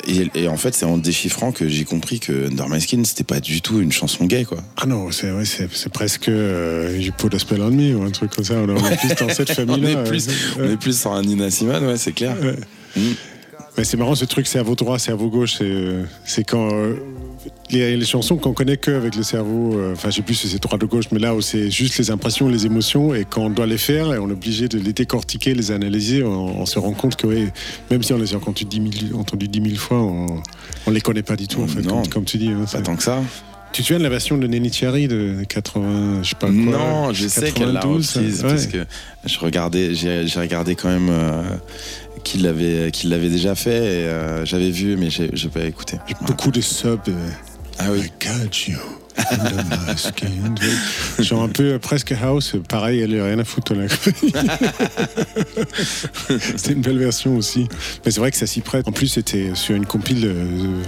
et, 0.07 0.29
et 0.33 0.47
en 0.47 0.57
fait, 0.57 0.73
c'est 0.73 0.85
en 0.85 0.97
déchiffrant 0.97 1.51
que 1.51 1.67
j'ai 1.67 1.83
compris 1.83 2.19
que 2.19 2.47
Under 2.47 2.67
My 2.69 2.81
Skin, 2.81 3.03
c'était 3.03 3.23
pas 3.23 3.39
du 3.39 3.61
tout 3.61 3.79
une 3.79 3.91
chanson 3.91 4.25
gay, 4.25 4.43
quoi. 4.43 4.57
Ah 4.77 4.85
non, 4.87 5.11
c'est 5.11 5.31
ouais, 5.31 5.43
c'est 5.45 5.89
presque 5.93 6.27
euh, 6.29 6.97
You 6.99 7.11
Put 7.15 7.35
a 7.35 7.39
Spell 7.39 7.61
on 7.61 7.69
Me 7.71 7.95
ou 7.95 8.03
un 8.03 8.09
truc 8.09 8.31
comme 8.35 8.43
ça. 8.45 8.55
On 8.55 8.67
est 8.89 8.97
plus 8.97 9.15
dans 9.15 9.29
cette 9.29 9.49
on, 9.51 9.53
famille-là. 9.53 9.91
est 9.91 10.03
plus, 10.05 10.27
on 10.59 10.71
est 10.71 10.77
plus 10.77 10.99
sur 10.99 11.11
un 11.11 11.21
Nina 11.21 11.51
Simone, 11.51 11.85
ouais, 11.85 11.97
c'est 11.97 12.13
clair. 12.13 12.35
Ouais. 12.41 12.55
Mm. 12.95 13.13
Mais 13.77 13.83
c'est 13.83 13.97
marrant 13.97 14.15
ce 14.15 14.25
truc, 14.25 14.47
c'est 14.47 14.57
à 14.59 14.63
vos 14.63 14.75
droits, 14.75 14.97
c'est 14.97 15.11
à 15.11 15.15
vos 15.15 15.29
gauches. 15.29 15.55
C'est, 15.57 15.65
euh, 15.65 16.03
c'est 16.25 16.45
quand 16.45 16.69
euh, 16.73 16.95
les, 17.71 17.97
les 17.97 18.05
chansons 18.05 18.37
qu'on 18.37 18.53
connaît 18.53 18.77
que 18.77 18.91
avec 18.91 19.15
le 19.15 19.23
cerveau. 19.23 19.75
euh, 19.77 19.93
Enfin, 19.93 20.09
je 20.11 20.17
sais 20.17 20.21
plus 20.21 20.35
si 20.35 20.47
c'est 20.47 20.61
droit 20.61 20.77
ou 20.81 20.87
gauche, 20.87 21.05
mais 21.11 21.19
là 21.19 21.33
où 21.33 21.41
c'est 21.41 21.71
juste 21.71 21.97
les 21.97 22.11
impressions, 22.11 22.47
les 22.47 22.65
émotions, 22.65 23.15
et 23.15 23.25
quand 23.27 23.41
on 23.41 23.49
doit 23.49 23.65
les 23.65 23.77
faire, 23.79 24.13
et 24.13 24.19
on 24.19 24.29
est 24.29 24.33
obligé 24.33 24.67
de 24.67 24.77
les 24.77 24.93
décortiquer, 24.93 25.53
les 25.55 25.71
analyser, 25.71 26.21
on, 26.23 26.61
on 26.61 26.65
se 26.65 26.77
rend 26.77 26.91
compte 26.93 27.15
que 27.15 27.25
ouais, 27.27 27.51
même 27.89 28.03
si 28.03 28.13
on 28.13 28.17
les 28.17 28.33
a 28.33 28.37
entendu 28.37 28.65
10 28.65 29.07
000, 29.09 29.19
entendu 29.19 29.47
10 29.47 29.61
000 29.69 29.75
fois, 29.77 29.97
on, 30.01 30.41
on 30.85 30.91
les 30.91 31.01
connaît 31.01 31.23
pas 31.23 31.35
du 31.35 31.47
tout 31.47 31.61
en 31.61 31.67
fait, 31.67 31.81
Non. 31.81 32.01
comme, 32.03 32.09
comme 32.09 32.25
tu 32.25 32.37
dis. 32.37 32.49
hein, 32.49 32.65
Pas 32.71 32.81
tant 32.81 32.95
que 32.95 33.03
ça. 33.03 33.19
tu 33.73 33.81
te 33.81 33.87
souviens 33.87 33.97
de 33.99 34.03
la 34.03 34.09
version 34.09 34.37
de 34.37 34.45
Nenny 34.45 34.71
Cherry 34.71 35.07
de 35.07 35.37
80, 35.49 36.21
je 36.23 36.29
sais 36.29 36.35
pas 36.35 36.47
quoi 36.47 36.55
Non, 36.55 37.13
je 37.13 37.27
sais 37.27 37.51
qu'elle 37.51 37.73
l'a 37.73 37.81
92, 37.81 38.13
reprise 38.15 38.43
ouais. 38.43 38.49
parce 38.49 38.67
que 38.67 38.85
je 39.25 39.39
regardais, 39.39 39.95
j'ai 39.95 40.27
j'ai 40.27 40.39
regardé 40.39 40.75
quand 40.75 40.89
même 40.89 41.09
euh, 41.09 41.41
qu'il 42.25 42.43
l'avait 42.43 42.91
l'avait 43.05 43.29
déjà 43.29 43.55
fait 43.55 43.77
et 43.77 44.05
euh, 44.07 44.43
j'avais 44.45 44.71
vu 44.71 44.97
mais 44.97 45.09
j'ai 45.09 45.29
j'ai 45.31 45.47
pas 45.47 45.63
écouté. 45.63 45.97
Beaucoup 46.27 46.51
de 46.51 46.59
subs. 46.59 46.99
euh, 47.07 47.29
Ah 47.79 47.85
oui. 47.91 48.01
I 48.01 48.11
got 48.25 48.49
you. 48.67 48.77
Genre 51.19 51.43
un 51.43 51.47
peu 51.47 51.73
euh, 51.73 51.79
presque 51.79 52.11
house, 52.11 52.55
pareil, 52.67 52.99
elle 52.99 53.17
a 53.19 53.25
rien 53.25 53.39
à 53.39 53.45
foutre 53.45 53.73
là. 53.73 53.85
C'était 56.57 56.73
une 56.73 56.81
belle 56.81 56.97
version 56.97 57.37
aussi. 57.37 57.67
Mais 58.03 58.11
c'est 58.11 58.19
vrai 58.19 58.31
que 58.31 58.37
ça 58.37 58.47
s'y 58.47 58.61
prête. 58.61 58.87
En 58.87 58.91
plus, 58.91 59.07
c'était 59.07 59.51
sur 59.55 59.75
une 59.75 59.85
compile 59.85 60.25
euh, 60.25 60.81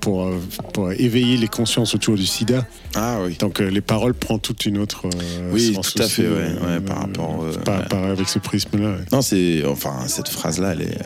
pour, 0.00 0.24
euh, 0.26 0.38
pour 0.72 0.90
éveiller 0.92 1.36
les 1.36 1.48
consciences 1.48 1.94
autour 1.94 2.16
du 2.16 2.26
sida. 2.26 2.66
Ah 2.94 3.18
oui. 3.24 3.36
Donc 3.38 3.60
euh, 3.60 3.68
les 3.68 3.80
paroles 3.80 4.14
prennent 4.14 4.40
toute 4.40 4.64
une 4.66 4.78
autre. 4.78 5.06
euh, 5.06 5.50
Oui, 5.52 5.74
sens 5.74 5.94
tout 5.94 6.02
à 6.02 6.06
aussi, 6.06 6.14
fait, 6.22 6.28
ouais, 6.28 6.52
ouais, 6.66 6.80
par 6.80 6.98
rapport, 7.00 7.42
euh, 7.44 7.52
par- 7.52 8.04
avec 8.04 8.28
ce 8.28 8.38
prisme-là. 8.38 8.96
Non, 9.12 9.22
c'est 9.22 9.64
enfin 9.66 10.06
cette 10.08 10.28
phrase 10.28 10.58
là, 10.58 10.72
elle 10.72 10.82
est 10.82 10.98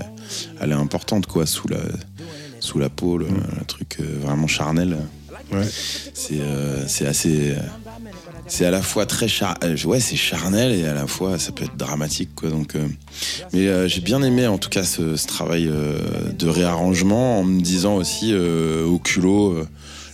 elle 0.60 0.70
est 0.70 0.74
importante 0.74 1.26
quoi 1.26 1.46
sous 1.46 1.68
la 1.68 1.78
sous 2.60 2.78
la 2.78 2.88
peau, 2.88 3.18
le, 3.18 3.26
le 3.26 3.64
truc 3.66 3.98
vraiment 4.00 4.46
charnel. 4.46 4.96
Ouais. 5.52 5.66
C'est 6.86 7.06
assez 7.06 7.54
c'est 8.46 8.64
à 8.64 8.70
la 8.70 8.82
fois 8.82 9.06
très 9.06 9.28
char 9.28 9.56
euh, 9.64 9.76
ouais 9.84 10.00
c'est 10.00 10.16
charnel 10.16 10.72
et 10.72 10.86
à 10.86 10.94
la 10.94 11.06
fois 11.06 11.38
ça 11.38 11.52
peut 11.52 11.64
être 11.64 11.76
dramatique 11.76 12.30
quoi 12.34 12.50
donc 12.50 12.74
euh, 12.74 12.86
mais 13.52 13.68
euh, 13.68 13.88
j'ai 13.88 14.00
bien 14.00 14.22
aimé 14.22 14.46
en 14.46 14.58
tout 14.58 14.68
cas 14.68 14.84
ce, 14.84 15.14
travail 15.26 15.70
de 16.38 16.48
réarrangement 16.48 17.40
en 17.40 17.44
me 17.44 17.60
disant 17.60 17.96
aussi 17.96 18.34
au 18.34 18.98
culot 18.98 19.56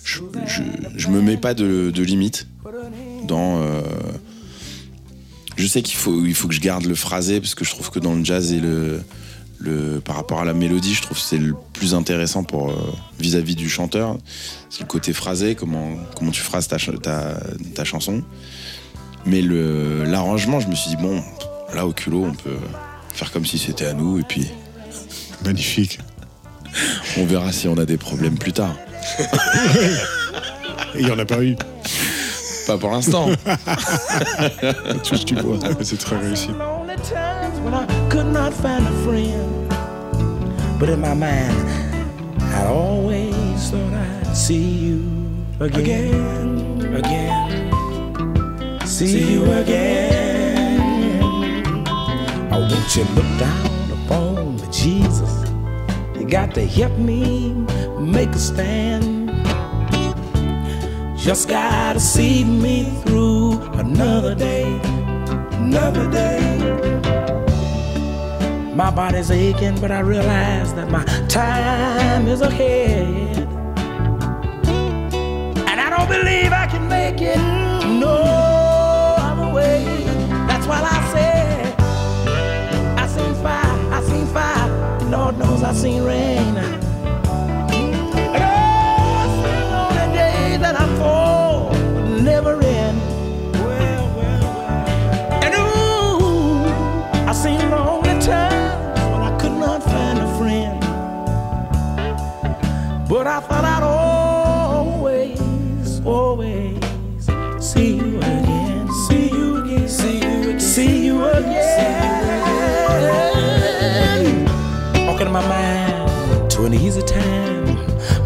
je, 0.05 0.21
je, 0.97 1.09
me 1.09 1.21
mets 1.21 1.37
pas 1.37 1.55
de, 1.55 1.91
de 1.91 2.03
limite 2.03 2.47
dans 3.27 3.63
je 5.57 5.67
sais 5.67 5.83
qu'il 5.83 5.97
faut 5.97 6.25
il 6.25 6.35
faut 6.35 6.49
que 6.49 6.55
je 6.55 6.61
garde 6.61 6.87
le 6.87 6.95
phrasé 6.95 7.41
parce 7.41 7.55
que 7.55 7.65
je 7.65 7.71
trouve 7.71 7.91
que 7.91 7.99
dans 7.99 8.15
le 8.15 8.25
jazz 8.25 8.53
et 8.53 8.61
le 8.61 9.01
le, 9.61 10.01
par 10.01 10.17
rapport 10.17 10.41
à 10.41 10.45
la 10.45 10.55
mélodie, 10.55 10.95
je 10.95 11.03
trouve 11.03 11.17
que 11.19 11.23
c'est 11.23 11.37
le 11.39 11.55
plus 11.75 11.95
intéressant 11.95 12.43
pour 12.45 12.71
euh, 12.71 12.75
vis-à-vis 13.19 13.55
du 13.57 13.69
chanteur. 13.69 14.17
C'est 14.71 14.81
le 14.81 14.87
côté 14.87 15.13
phrasé, 15.13 15.55
comment, 15.55 15.91
comment 16.17 16.31
tu 16.31 16.41
phrases 16.41 16.67
ta, 16.69 16.79
ch- 16.79 16.99
ta, 17.03 17.35
ta 17.75 17.85
chanson. 17.85 18.23
Mais 19.27 19.43
l'arrangement, 19.43 20.61
je 20.61 20.69
me 20.69 20.75
suis 20.75 20.91
dit, 20.91 20.97
bon, 20.97 21.23
là 21.75 21.87
au 21.87 21.93
culot, 21.93 22.25
on 22.25 22.33
peut 22.33 22.57
faire 23.13 23.31
comme 23.33 23.45
si 23.45 23.59
c'était 23.59 23.85
à 23.87 23.93
nous 23.93 24.19
et 24.19 24.23
puis 24.23 24.49
Magnifique. 25.45 25.99
on 27.19 27.25
verra 27.27 27.53
si 27.53 27.69
on 27.69 27.77
a 27.79 27.85
des 27.85 27.97
problèmes 27.99 28.39
plus 28.39 28.53
tard. 28.53 28.75
Il 30.95 31.05
n'y 31.05 31.11
en 31.11 31.19
a 31.19 31.25
pas 31.25 31.43
eu. 31.43 31.55
Pas 32.67 32.79
pour 32.79 32.91
l'instant. 32.91 33.29
Touche 35.05 35.25
du 35.25 35.35
bois. 35.35 35.59
C'est 35.83 35.99
très 35.99 36.17
réussi. 36.19 36.49
Not 38.51 38.61
find 38.63 38.87
a 38.87 38.93
friend. 39.03 39.69
But 40.79 40.89
in 40.89 41.01
my 41.01 41.15
mind, 41.15 41.69
I 42.41 42.67
always 42.67 43.71
thought 43.71 43.93
I'd 43.93 44.37
see 44.37 44.69
you 44.87 45.47
again, 45.61 46.81
again, 46.95 47.71
see 48.87 49.33
you 49.33 49.45
again. 49.53 51.15
Oh, 52.53 52.61
won't 52.61 52.97
you 52.97 53.05
look 53.15 53.31
down 53.39 53.91
upon 54.05 54.57
me, 54.57 54.63
Jesus? 54.73 55.51
You 56.19 56.27
got 56.27 56.55
to 56.55 56.67
help 56.67 56.97
me 56.99 57.53
make 57.99 58.31
a 58.31 58.39
stand. 58.39 59.29
Just 61.19 61.49
gotta 61.49 62.01
see 62.01 62.45
me 62.45 62.85
through 63.05 63.61
another 63.75 64.35
day 64.35 64.81
another 65.53 66.11
day. 66.11 67.20
My 68.81 68.91
body's 68.91 69.31
aching, 69.31 69.79
but 69.79 69.91
I 69.91 70.01
realize 70.01 70.73
that 70.73 70.91
my 70.91 71.05
time 71.29 72.27
is 72.27 72.41
ahead. 72.41 73.37
And 75.69 75.79
I 75.79 75.91
don't 75.91 76.09
believe 76.09 76.51
I 76.51 76.67
can 76.67 76.89
make 76.89 77.21
it 77.21 77.37
no 77.37 78.23
other 79.19 79.53
way. 79.53 79.85
That's 80.49 80.67
why 80.67 80.81
I 80.81 81.13
say 81.13 81.75
I 82.97 83.07
seen 83.07 83.35
fire, 83.43 83.93
I 83.93 84.03
seen 84.03 84.27
fire. 84.29 85.11
Lord 85.11 85.37
knows 85.37 85.63
I 85.63 85.75
seen 85.75 86.03
rain. 86.03 86.80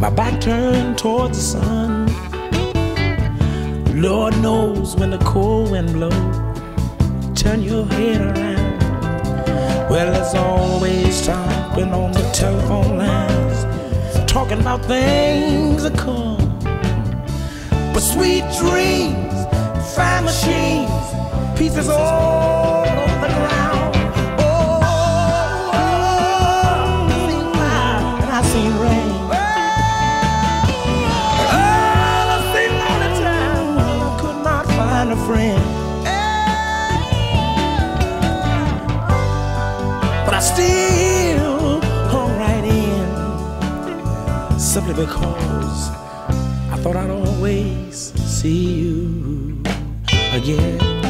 My 0.04 0.10
back 0.10 0.38
turned 0.38 0.98
towards 0.98 1.38
the 1.38 1.44
sun. 1.58 2.06
Lord 3.98 4.36
knows 4.42 4.94
when 4.96 5.08
the 5.08 5.18
cold 5.24 5.70
wind 5.70 5.94
blows 5.94 6.36
turn 7.34 7.62
your 7.62 7.86
head 7.86 8.20
around. 8.20 8.80
Well, 9.88 10.12
there's 10.12 10.34
always 10.34 11.24
talking 11.26 11.90
on 11.94 12.12
the 12.12 12.30
telephone 12.34 12.98
lines, 12.98 13.64
talking 14.30 14.60
about 14.60 14.84
things 14.84 15.84
that 15.84 15.96
come. 15.96 16.58
But 17.94 18.00
sweet 18.00 18.44
dreams, 18.60 19.34
fine 19.96 20.24
machines, 20.24 21.58
pieces 21.58 21.88
all 21.88 22.63
still 40.54 41.80
hung 42.12 42.30
right 42.38 42.64
in 42.64 44.58
simply 44.58 44.94
because 44.94 45.90
I 46.70 46.76
thought 46.80 46.96
I'd 46.96 47.10
always 47.10 48.12
see 48.14 48.74
you 48.82 49.62
again. 50.32 50.34
Again, 50.34 51.03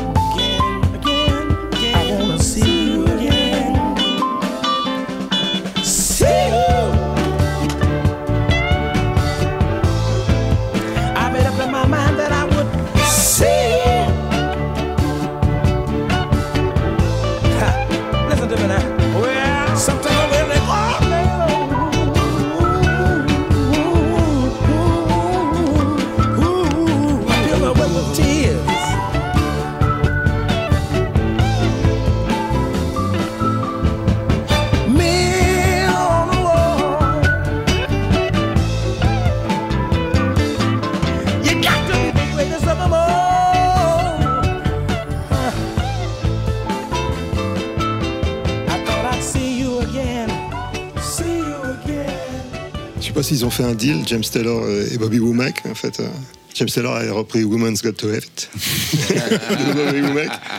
fait 53.54 53.62
un 53.62 53.74
deal, 53.74 54.02
James 54.06 54.24
Taylor 54.24 54.64
euh, 54.64 54.88
et 54.92 54.98
Bobby 54.98 55.20
Womack. 55.20 55.62
En 55.70 55.76
fait, 55.76 56.00
euh, 56.00 56.08
James 56.54 56.68
Taylor 56.68 56.96
a 56.96 57.12
repris 57.12 57.44
Woman's 57.44 57.82
Got 57.82 57.92
to 57.92 58.08
Have 58.08 58.24
It. 58.24 58.50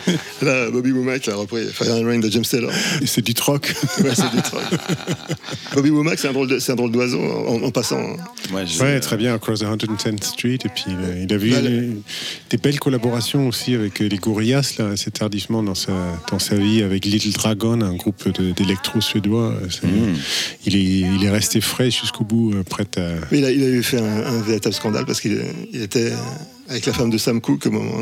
Là, 0.41 0.69
Bobby 0.71 0.91
Womack 0.91 1.27
a 1.27 1.35
repris 1.35 1.65
Fire 1.71 1.93
and 1.95 2.05
Rain 2.05 2.19
de 2.19 2.29
James 2.29 2.43
Taylor. 2.45 2.71
Et 3.01 3.07
c'est 3.07 3.21
du 3.21 3.33
troc. 3.33 3.73
Ouais, 4.03 4.11
c'est 4.13 4.29
du 4.35 4.41
truc. 4.41 4.63
Bobby 5.73 5.89
Womack, 5.89 6.19
c'est 6.19 6.27
un 6.27 6.33
drôle 6.33 6.47
de- 6.47 6.59
c'est 6.59 6.71
un 6.71 6.75
drôle 6.75 6.91
d'oiseau 6.91 7.19
en, 7.21 7.63
en 7.63 7.71
passant. 7.71 7.99
hein. 7.99 8.55
Ouais, 8.81 8.99
très 8.99 9.17
bien, 9.17 9.33
Across 9.35 9.59
the 9.59 9.63
110th 9.63 10.23
Street. 10.23 10.57
Et 10.65 10.69
puis, 10.69 10.85
euh, 10.89 11.23
il 11.27 11.33
avait 11.33 11.47
eu 11.47 11.51
Bah, 11.51 11.59
une- 11.61 12.01
des 12.49 12.57
belles 12.57 12.79
collaborations 12.79 13.47
aussi 13.47 13.73
avec 13.73 14.01
euh, 14.01 14.07
les 14.07 14.17
Gorillaz, 14.17 14.75
là, 14.77 14.89
assez 14.89 15.11
tardivement 15.11 15.63
dans 15.63 15.75
sa, 15.75 15.93
dans 16.31 16.39
sa 16.39 16.55
vie, 16.55 16.83
avec 16.83 17.05
Little 17.05 17.31
Dragon, 17.33 17.81
un 17.81 17.95
groupe 17.95 18.27
de- 18.39 18.51
d'électro 18.51 19.01
suédois. 19.01 19.51
Euh, 19.53 19.67
c'est- 19.69 19.85
Mm. 19.87 20.15
Il, 20.65 20.75
est, 20.75 20.79
il 21.15 21.23
est 21.23 21.29
resté 21.29 21.61
frais 21.61 21.89
jusqu'au 21.91 22.23
bout, 22.23 22.53
prêt 22.69 22.87
à. 22.97 23.01
Mais 23.31 23.39
il 23.39 23.45
a, 23.45 23.51
il 23.51 23.63
a 23.63 23.67
eu 23.67 23.83
fait 23.83 23.99
un, 23.99 24.03
un 24.25 24.41
véritable 24.41 24.73
scandale 24.75 25.05
parce 25.05 25.21
qu'il 25.21 25.41
il 25.73 25.81
était 25.81 26.11
avec 26.69 26.85
la 26.85 26.93
femme 26.93 27.09
de 27.09 27.17
Sam 27.17 27.41
Cooke 27.41 27.65
moment 27.67 27.99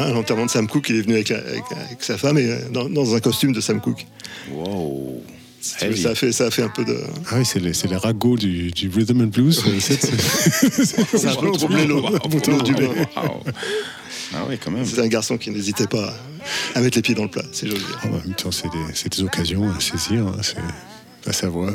à 0.00 0.10
l'enterrement 0.10 0.46
de 0.46 0.50
Sam 0.50 0.66
Cooke. 0.68 0.88
Il 0.90 0.96
est 0.96 1.00
venu 1.02 1.14
avec, 1.14 1.28
la- 1.30 1.38
avec- 1.38 1.64
avec 1.72 2.02
sa 2.02 2.18
femme 2.18 2.38
et 2.38 2.48
euh, 2.50 2.58
dans, 2.70 2.88
dans 2.88 3.14
un 3.14 3.20
costume 3.20 3.52
de 3.52 3.60
Sam 3.60 3.80
Cooke. 3.80 4.06
Wow. 4.52 5.22
Si. 5.60 5.96
Ça 6.00 6.10
a, 6.10 6.14
fait, 6.14 6.30
ça 6.30 6.44
a 6.46 6.50
fait 6.52 6.62
un 6.62 6.68
peu 6.68 6.84
de. 6.84 6.96
Ah 7.30 7.36
oui, 7.38 7.44
c'est 7.44 7.58
les, 7.58 7.72
c'est 7.72 7.88
les 7.88 7.96
ragots 7.96 8.36
du, 8.36 8.70
du 8.70 8.88
rhythm 8.88 9.22
and 9.22 9.26
blues. 9.28 9.64
euh, 9.66 9.80
c'est- 9.80 10.00
c'est- 10.00 10.16
C'est 11.18 11.26
un 11.28 11.34
peu 11.34 11.46
Wow. 11.48 12.62
du 12.62 12.72
bain. 12.74 12.88
Wow. 13.16 13.42
Ah 14.34 14.44
oui, 14.48 14.58
quand 14.62 14.70
même. 14.70 14.84
C'est 14.84 15.00
un 15.00 15.08
garçon 15.08 15.38
qui 15.38 15.50
n'hésitait 15.50 15.86
pas 15.88 16.14
à 16.74 16.80
mettre 16.80 16.96
les 16.98 17.02
pieds 17.02 17.14
dans 17.14 17.24
le 17.24 17.30
plat, 17.30 17.42
j'ose 17.52 17.74
dire. 17.74 17.98
Ah, 18.02 18.08
bah, 18.08 18.18
en 18.22 18.26
même 18.28 18.36
temps, 18.36 18.52
c'est 18.52 18.68
des, 18.68 18.78
c'est 18.94 19.10
des 19.16 19.22
occasions 19.22 19.68
à 19.72 19.80
saisir. 19.80 20.26
hein, 20.26 20.36
à 21.26 21.32
savoir. 21.32 21.72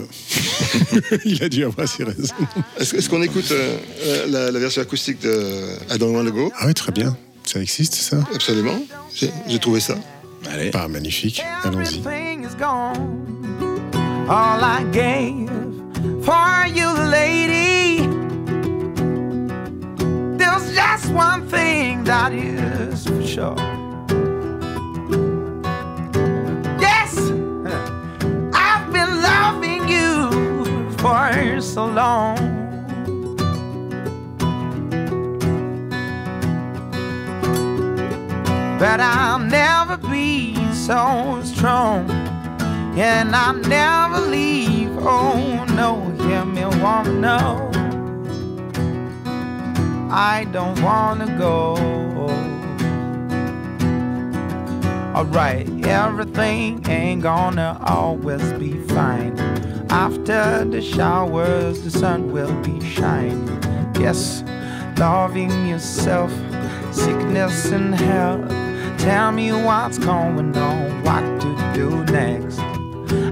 il 1.25 1.43
a 1.43 1.49
dû 1.49 1.63
avoir 1.63 1.87
ses 1.87 2.03
raisons. 2.03 2.33
Est-ce 2.79 3.09
qu'on 3.09 3.21
écoute 3.21 3.51
euh, 3.51 3.77
euh, 4.03 4.27
la, 4.27 4.51
la 4.51 4.59
version 4.59 4.81
acoustique 4.81 5.21
de 5.21 5.97
to 5.97 6.31
Go 6.31 6.51
Ah 6.57 6.67
oui, 6.67 6.73
très 6.73 6.91
bien. 6.91 7.15
Ça 7.43 7.59
existe, 7.59 7.95
ça? 7.95 8.17
Absolument. 8.33 8.79
J'ai 9.13 9.59
trouvé 9.59 9.79
ça. 9.79 9.95
Allez. 10.49 10.71
Pas 10.71 10.87
magnifique. 10.87 11.41
Allons-y. 11.63 11.99
Everything 11.99 12.43
is 12.43 12.55
gone. 12.57 13.21
All 14.29 14.63
I 14.63 14.83
gave 14.91 15.49
for 16.23 16.67
you, 16.67 16.87
lady. 17.09 18.07
There's 20.37 20.73
just 20.73 21.11
one 21.13 21.47
thing 21.47 22.03
that 22.05 22.31
is 22.33 23.05
for 23.05 23.21
sure. 23.27 23.80
For 31.01 31.59
so 31.61 31.85
long. 31.87 32.37
But 38.77 38.99
I'll 38.99 39.39
never 39.39 39.97
be 39.97 40.53
so 40.73 41.41
strong. 41.43 42.09
And 42.99 43.35
I'll 43.35 43.55
never 43.55 44.19
leave. 44.27 44.95
Oh 44.99 45.65
no, 45.75 46.01
hear 46.23 46.45
me 46.45 46.65
woman, 46.65 47.21
no. 47.21 47.71
I 50.11 50.45
don't 50.51 50.79
wanna 50.83 51.35
go. 51.37 51.77
Alright, 55.15 55.67
everything 55.85 56.87
ain't 56.87 57.23
gonna 57.23 57.79
always 57.87 58.53
be 58.53 58.73
fine. 58.87 59.70
After 59.91 60.63
the 60.63 60.81
showers, 60.81 61.81
the 61.81 61.91
sun 61.91 62.31
will 62.31 62.53
be 62.61 62.79
shining. 62.79 63.45
Yes, 63.99 64.41
loving 64.97 65.67
yourself, 65.67 66.31
sickness 66.93 67.65
and 67.73 67.93
health. 67.93 68.49
Tell 68.97 69.33
me 69.33 69.51
what's 69.51 69.97
going 69.97 70.55
on, 70.55 71.03
what 71.03 71.41
to 71.41 71.73
do 71.73 72.05
next. 72.05 72.59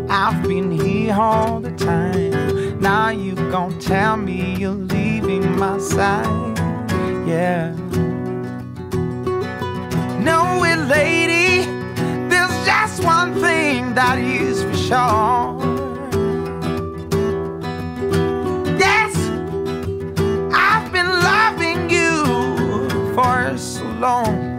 I've 0.10 0.44
been 0.44 0.70
here 0.70 1.14
all 1.14 1.62
the 1.62 1.72
time. 1.72 2.82
Now 2.82 3.08
you 3.08 3.36
gon' 3.36 3.80
tell 3.80 4.18
me 4.18 4.58
you're 4.58 4.74
leaving 4.74 5.58
my 5.58 5.78
side. 5.78 6.58
Yeah. 7.26 7.74
No, 10.20 10.62
it, 10.66 10.80
lady. 10.90 11.66
There's 12.28 12.66
just 12.66 13.02
one 13.02 13.34
thing 13.36 13.94
that 13.94 14.18
is 14.18 14.62
for 14.64 14.76
sure. 14.76 15.69
Long. 24.00 24.58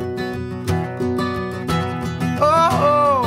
Oh, 2.43 3.23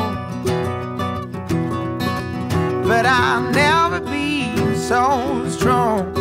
but 2.88 3.06
I'll 3.06 3.50
never 3.52 4.00
be 4.00 4.56
so 4.76 5.48
strong, 5.50 6.16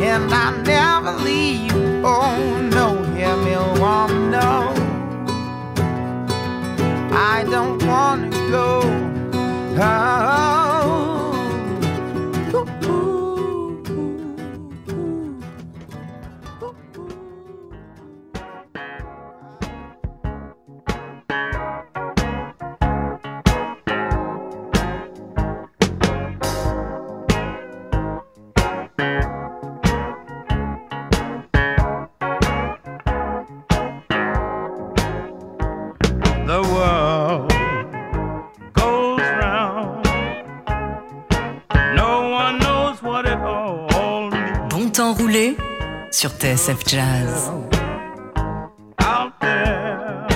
and 0.00 0.32
I'll 0.32 0.62
never 0.62 1.12
leave. 1.24 1.72
Oh 2.04 2.60
no, 2.72 3.02
hear 3.14 3.36
me, 3.36 3.56
woman, 3.80 4.30
no. 4.30 4.72
I 7.12 7.44
don't 7.50 7.82
wanna 7.84 8.30
go. 8.50 8.80
Oh. 9.82 10.59
TSF 46.50 46.84
Jazz. 46.84 47.48
out 48.98 49.38
there 49.40 50.26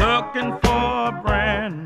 looking 0.00 0.50
for 0.64 1.10
a 1.10 1.22
brand 1.24 1.85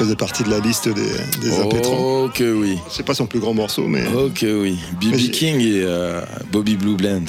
faisait 0.00 0.16
partie 0.16 0.44
de 0.44 0.48
la 0.48 0.60
liste 0.60 0.88
des, 0.88 1.12
des 1.42 1.60
impétrants. 1.60 1.96
Oh 1.98 2.30
que 2.32 2.54
oui. 2.54 2.78
C'est 2.90 3.04
pas 3.04 3.12
son 3.12 3.26
plus 3.26 3.38
grand 3.38 3.52
morceau, 3.52 3.86
mais. 3.86 4.02
Oh 4.16 4.30
que 4.34 4.62
oui. 4.62 4.78
B.B. 4.98 5.30
King 5.30 5.60
et 5.60 5.82
euh, 5.84 6.22
Bobby 6.50 6.76
Blue 6.76 6.96
Blend. 6.96 7.26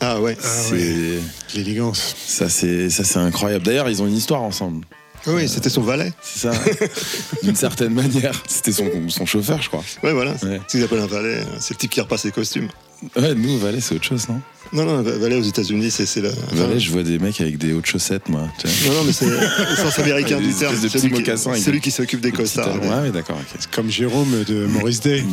Ah 0.00 0.20
ouais. 0.20 0.36
c'est 0.40 1.18
l'élégance. 1.54 2.14
Ça 2.24 2.48
c'est 2.48 2.90
ça 2.90 3.02
c'est 3.02 3.18
incroyable. 3.18 3.64
D'ailleurs, 3.64 3.88
ils 3.88 4.02
ont 4.02 4.06
une 4.06 4.16
histoire 4.16 4.42
ensemble. 4.42 4.86
Oui, 5.26 5.48
c'était 5.48 5.70
son 5.70 5.82
valet. 5.82 6.12
C'est 6.22 6.48
ça. 6.48 6.52
D'une 7.42 7.56
certaine 7.56 7.94
manière, 7.94 8.40
c'était 8.46 8.72
son, 8.72 8.88
son 9.08 9.26
chauffeur, 9.26 9.60
je 9.62 9.68
crois. 9.68 9.84
Ouais, 10.02 10.12
voilà. 10.12 10.36
C'est 10.38 10.58
ce 10.58 10.66
qu'ils 10.68 10.84
appellent 10.84 11.00
un 11.00 11.06
valet. 11.06 11.42
C'est 11.60 11.74
le 11.74 11.78
type 11.78 11.90
qui 11.90 12.00
repasse 12.00 12.24
les 12.24 12.32
costumes. 12.32 12.68
Ouais, 13.16 13.34
nous 13.34 13.58
valet, 13.58 13.80
c'est 13.80 13.94
autre 13.94 14.04
chose, 14.04 14.28
non 14.28 14.40
Non, 14.72 14.84
non, 14.84 15.02
valet 15.02 15.36
aux 15.36 15.42
États-Unis, 15.42 15.90
c'est 15.90 16.06
c'est 16.06 16.20
la. 16.20 16.30
Valet, 16.52 16.78
je 16.78 16.90
vois 16.90 17.02
des 17.02 17.18
mecs 17.18 17.40
avec 17.40 17.58
des 17.58 17.72
hautes 17.72 17.86
chaussettes, 17.86 18.28
moi. 18.28 18.48
tu 18.58 18.66
vois. 18.68 18.88
Non, 18.94 19.00
non, 19.00 19.04
mais 19.06 19.12
c'est 19.12 19.26
le 19.26 19.76
sens 19.76 19.98
américain 19.98 20.38
du 20.40 20.52
terme. 20.52 20.74
de 20.80 20.88
Celui 20.88 21.10
qui, 21.22 21.30
celui 21.36 21.72
des- 21.72 21.80
qui 21.80 21.90
s'occupe 21.90 22.20
des 22.20 22.32
costards. 22.32 22.80
Ouais, 22.80 22.88
ouais, 23.02 23.10
d'accord. 23.10 23.38
C'est 23.58 23.70
comme 23.70 23.90
Jérôme 23.90 24.44
de 24.46 24.66
Maurice 24.66 25.00
Day. 25.00 25.24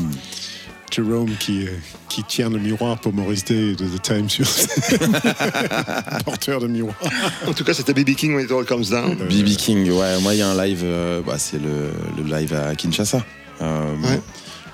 Jérôme 0.91 1.29
qui, 1.39 1.67
euh, 1.67 1.71
qui 2.09 2.23
tient 2.23 2.49
le 2.49 2.57
miroir 2.57 2.99
pour 2.99 3.13
Maurice 3.13 3.45
Day 3.45 3.75
de 3.75 3.85
The 3.85 4.01
Times 4.01 4.29
sur 4.29 4.45
Porteur 6.25 6.59
de 6.61 6.67
miroir. 6.67 6.95
En 7.47 7.53
tout 7.53 7.63
cas, 7.63 7.73
c'était 7.73 7.93
B.B. 7.93 8.15
King 8.15 8.33
when 8.35 8.45
it 8.45 8.51
all 8.51 8.65
comes 8.65 8.89
down. 8.89 9.15
BB 9.15 9.55
King, 9.55 9.89
ouais, 9.91 10.19
moi 10.21 10.33
il 10.33 10.39
y 10.39 10.41
a 10.41 10.49
un 10.49 10.65
live, 10.65 10.81
euh, 10.83 11.21
bah, 11.25 11.35
c'est 11.37 11.59
le, 11.61 11.91
le 12.17 12.23
live 12.35 12.53
à 12.53 12.73
Kinshasa. 12.75 13.23
euh, 13.61 13.95
Ouais. 14.03 14.19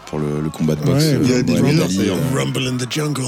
Pour 0.08 0.20
le, 0.20 0.40
le 0.42 0.50
combat 0.50 0.76
de 0.76 0.84
boxe. 0.84 1.04
Ouais, 1.04 1.14
euh, 1.16 1.20
il 1.24 1.30
y 1.30 1.34
a 1.34 1.38
Ali, 1.86 1.98
d'ailleurs. 1.98 2.18
euh, 2.18 2.38
Rumble 2.40 2.68
in 2.68 2.78
the 2.78 2.92
Jungle. 2.92 3.24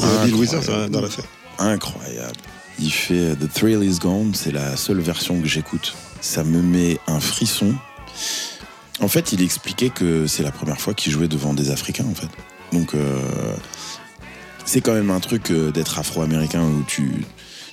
Dans- 0.61 0.89
dans 0.89 1.01
l'affaire. 1.01 1.25
Incroyable. 1.59 2.36
Il 2.80 2.91
fait 2.91 3.13
euh, 3.32 3.36
The 3.36 3.51
Thrill 3.51 3.84
Is 3.84 3.97
Gone, 3.99 4.34
c'est 4.36 4.51
la 4.51 4.78
seule 4.78 4.99
version 4.99 5.41
que 5.41 5.47
j'écoute. 5.47 5.95
Ça 6.21 6.43
me 6.43 6.61
met 6.61 6.99
un 7.07 7.19
frisson. 7.19 7.73
En 8.99 9.07
fait, 9.07 9.32
il 9.34 9.41
expliquait 9.41 9.89
que 9.89 10.28
c'est 10.28 10.43
la 10.43 10.51
première 10.51 10.80
fois 10.80 10.93
qu'il 10.93 11.11
jouait 11.11 11.28
devant 11.28 11.53
des 11.53 11.69
Africains, 11.71 12.05
en 12.09 12.15
fait. 12.15 12.30
Donc, 12.73 12.93
euh, 12.95 13.19
c'est 14.65 14.82
quand 14.82 14.93
même 14.93 15.09
un 15.11 15.19
truc 15.19 15.51
euh, 15.51 15.71
d'être 15.71 15.97
afro-américain 15.99 16.61
où 16.63 16.84
tu, 16.88 17.11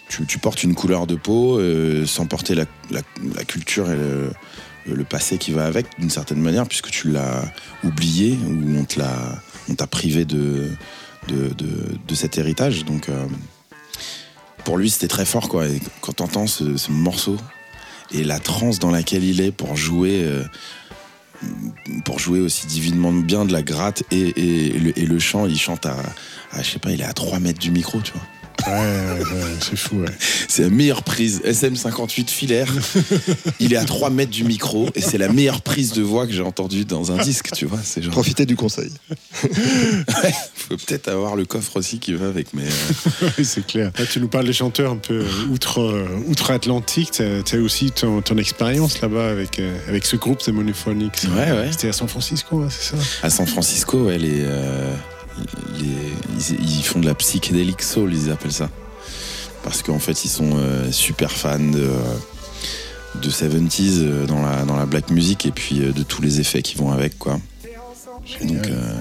tu, 0.09 0.25
tu 0.27 0.39
portes 0.39 0.63
une 0.63 0.75
couleur 0.75 1.07
de 1.07 1.17
peau 1.17 1.59
euh, 1.59 2.07
sans 2.07 2.27
porter 2.27 2.55
la, 2.55 2.65
la- 2.91 3.01
la 3.35 3.45
culture 3.45 3.91
et 3.91 3.97
le, 3.97 4.31
le 4.87 5.05
passé 5.05 5.39
qui 5.39 5.53
va 5.53 5.65
avec, 5.65 5.87
d'une 5.99 6.11
certaine 6.11 6.41
manière, 6.41 6.67
puisque 6.67 6.91
tu 6.91 7.11
l'as 7.11 7.45
oublié 7.83 8.39
ou 8.47 8.79
on 8.79 8.85
te 8.85 8.99
l'a, 8.99 9.41
t'a 9.77 9.87
privé 9.87 10.25
de, 10.25 10.69
cet 12.15 12.39
héritage. 12.39 12.85
Donc, 12.85 13.09
euh, 13.09 13.27
pour 14.65 14.79
lui, 14.79 14.91
c'était 14.91 15.09
très 15.09 15.25
fort, 15.25 15.49
quoi. 15.49 15.65
Quand 16.01 16.15
t'entends 16.15 16.47
ce, 16.47 16.77
ce 16.77 16.91
morceau 16.91 17.37
et 18.13 18.25
la 18.25 18.39
transe 18.39 18.79
dans 18.79 18.91
laquelle 18.91 19.25
il 19.25 19.41
est 19.41 19.53
pour 19.53 19.77
jouer, 19.77 20.23
euh, 20.25 20.45
pour 22.05 22.19
jouer 22.19 22.41
aussi 22.41 22.67
divinement 22.67 23.13
bien 23.13 23.45
de 23.45 23.53
la 23.53 23.63
gratte 23.63 24.03
et, 24.11 24.33
le, 24.73 25.19
chant, 25.19 25.47
il 25.47 25.59
chante 25.59 25.87
à, 25.87 25.97
je 26.59 26.63
sais 26.63 26.79
pas, 26.79 26.93
il 26.93 27.01
est 27.01 27.05
à 27.05 27.13
3 27.13 27.41
mètres 27.41 27.59
du 27.59 27.71
micro, 27.71 28.01
tu. 28.01 28.13
Ouais, 28.67 28.73
ouais, 28.73 29.21
ouais, 29.21 29.57
c'est 29.61 29.77
fou, 29.77 29.97
ouais. 30.01 30.09
C'est 30.49 30.63
la 30.63 30.71
meilleure 30.71 31.03
prise. 31.03 31.43
SM58 31.45 32.29
filaire. 32.29 32.73
Il 33.61 33.73
est 33.73 33.77
à 33.77 33.85
3 33.85 34.11
mètres 34.11 34.31
du 34.31 34.45
micro 34.45 34.89
et 34.95 35.01
c'est 35.01 35.19
la 35.19 35.29
meilleure 35.29 35.61
prise 35.63 35.93
de 35.93 36.03
voix 36.03 36.27
que 36.27 36.33
j'ai 36.33 36.43
entendue 36.43 36.85
dans 36.85 37.13
un 37.13 37.23
disque, 37.23 37.51
tu 37.53 37.67
vois. 37.67 37.79
C'est 37.83 38.03
genre. 38.03 38.13
Profitez 38.13 38.47
du 38.47 38.57
conseil. 38.57 38.91
Ouais, 40.23 40.33
faut 40.55 40.77
peut-être 40.77 41.09
avoir 41.09 41.37
le 41.37 41.45
coffre 41.45 41.77
aussi 41.77 41.99
qui 41.99 42.15
va 42.15 42.27
avec, 42.29 42.55
mais. 42.55 42.63
euh, 42.65 43.29
Oui, 43.39 43.45
c'est 43.45 43.67
clair. 43.67 43.91
Là, 43.99 44.07
tu 44.07 44.21
nous 44.21 44.29
parles 44.29 44.47
des 44.47 44.53
chanteurs 44.53 44.93
un 44.93 44.97
peu 44.97 45.21
euh, 45.21 45.47
outre, 45.53 45.81
euh, 45.81 46.07
outre-Atlantique. 46.29 47.11
Tu 47.45 47.57
as 47.57 47.61
aussi 47.61 47.91
ton, 47.91 48.23
ton 48.23 48.39
expérience 48.39 49.01
là-bas 49.01 49.29
avec, 49.31 49.59
euh, 49.59 49.77
avec 49.89 50.07
ce 50.07 50.17
groupe 50.17 50.39
The 50.39 50.49
Monophonics. 50.49 51.27
Ouais, 51.37 51.53
ouais. 51.53 51.69
C'était 51.73 51.89
à 51.89 51.93
San 51.93 52.09
Francisco, 52.09 52.61
hein, 52.63 52.69
c'est 52.71 52.97
ça? 52.97 53.03
À 53.23 53.31
San 53.31 53.47
Francisco, 53.47 54.05
ouais, 54.05 54.19
les, 54.19 54.41
euh, 54.45 54.95
les- 55.79 56.55
ils, 56.59 56.79
ils 56.79 56.83
font 56.85 57.01
de 57.01 57.07
la 57.07 57.15
psychédélique 57.15 57.83
soul, 57.83 58.13
ils 58.15 58.31
appellent 58.31 58.53
ça. 58.53 58.71
Parce 59.63 59.83
qu'en 59.83 59.99
fait, 59.99 60.25
ils 60.25 60.29
sont 60.31 60.57
euh, 60.57 60.93
super 60.93 61.31
fans 61.33 61.59
de, 61.59 61.89
de 63.23 63.31
70s 63.31 63.99
euh, 64.03 64.27
dans 64.27 64.43
la, 64.43 64.65
dans 64.65 64.77
la 64.77 64.87
black 64.87 65.11
music 65.11 65.47
et 65.47 65.51
puis 65.51 65.81
euh, 65.83 65.93
de 65.93 66.03
tous 66.03 66.21
les 66.23 66.41
effets 66.41 66.63
qui 66.63 66.77
vont 66.77 66.91
avec, 66.93 67.19
quoi. 67.19 67.41
Donc, 68.43 68.67
euh, 68.69 69.01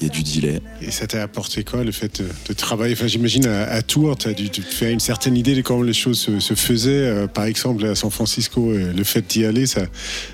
il 0.00 0.06
y 0.06 0.10
a 0.10 0.12
du 0.12 0.22
delay. 0.22 0.60
Et 0.80 0.90
ça 0.90 1.06
t'a 1.06 1.22
apporté 1.22 1.64
quoi, 1.64 1.84
le 1.84 1.92
fait 1.92 2.20
de, 2.22 2.28
de 2.48 2.52
travailler? 2.54 2.94
Enfin, 2.94 3.06
j'imagine 3.06 3.46
à, 3.46 3.64
à 3.64 3.82
Tours, 3.82 4.16
tu 4.16 4.28
as 4.28 4.32
dû 4.32 4.48
te 4.48 4.60
faire 4.60 4.90
une 4.90 5.00
certaine 5.00 5.36
idée 5.36 5.54
de 5.54 5.62
comment 5.62 5.82
les 5.82 5.92
choses 5.92 6.18
se, 6.20 6.40
se 6.40 6.54
faisaient. 6.54 6.90
euh, 6.90 7.26
par 7.26 7.44
exemple, 7.44 7.84
à 7.84 7.94
San 7.94 8.10
Francisco, 8.10 8.70
euh, 8.70 8.92
le 8.92 9.04
fait 9.04 9.26
d'y 9.26 9.44
aller, 9.44 9.66
ça, 9.66 9.82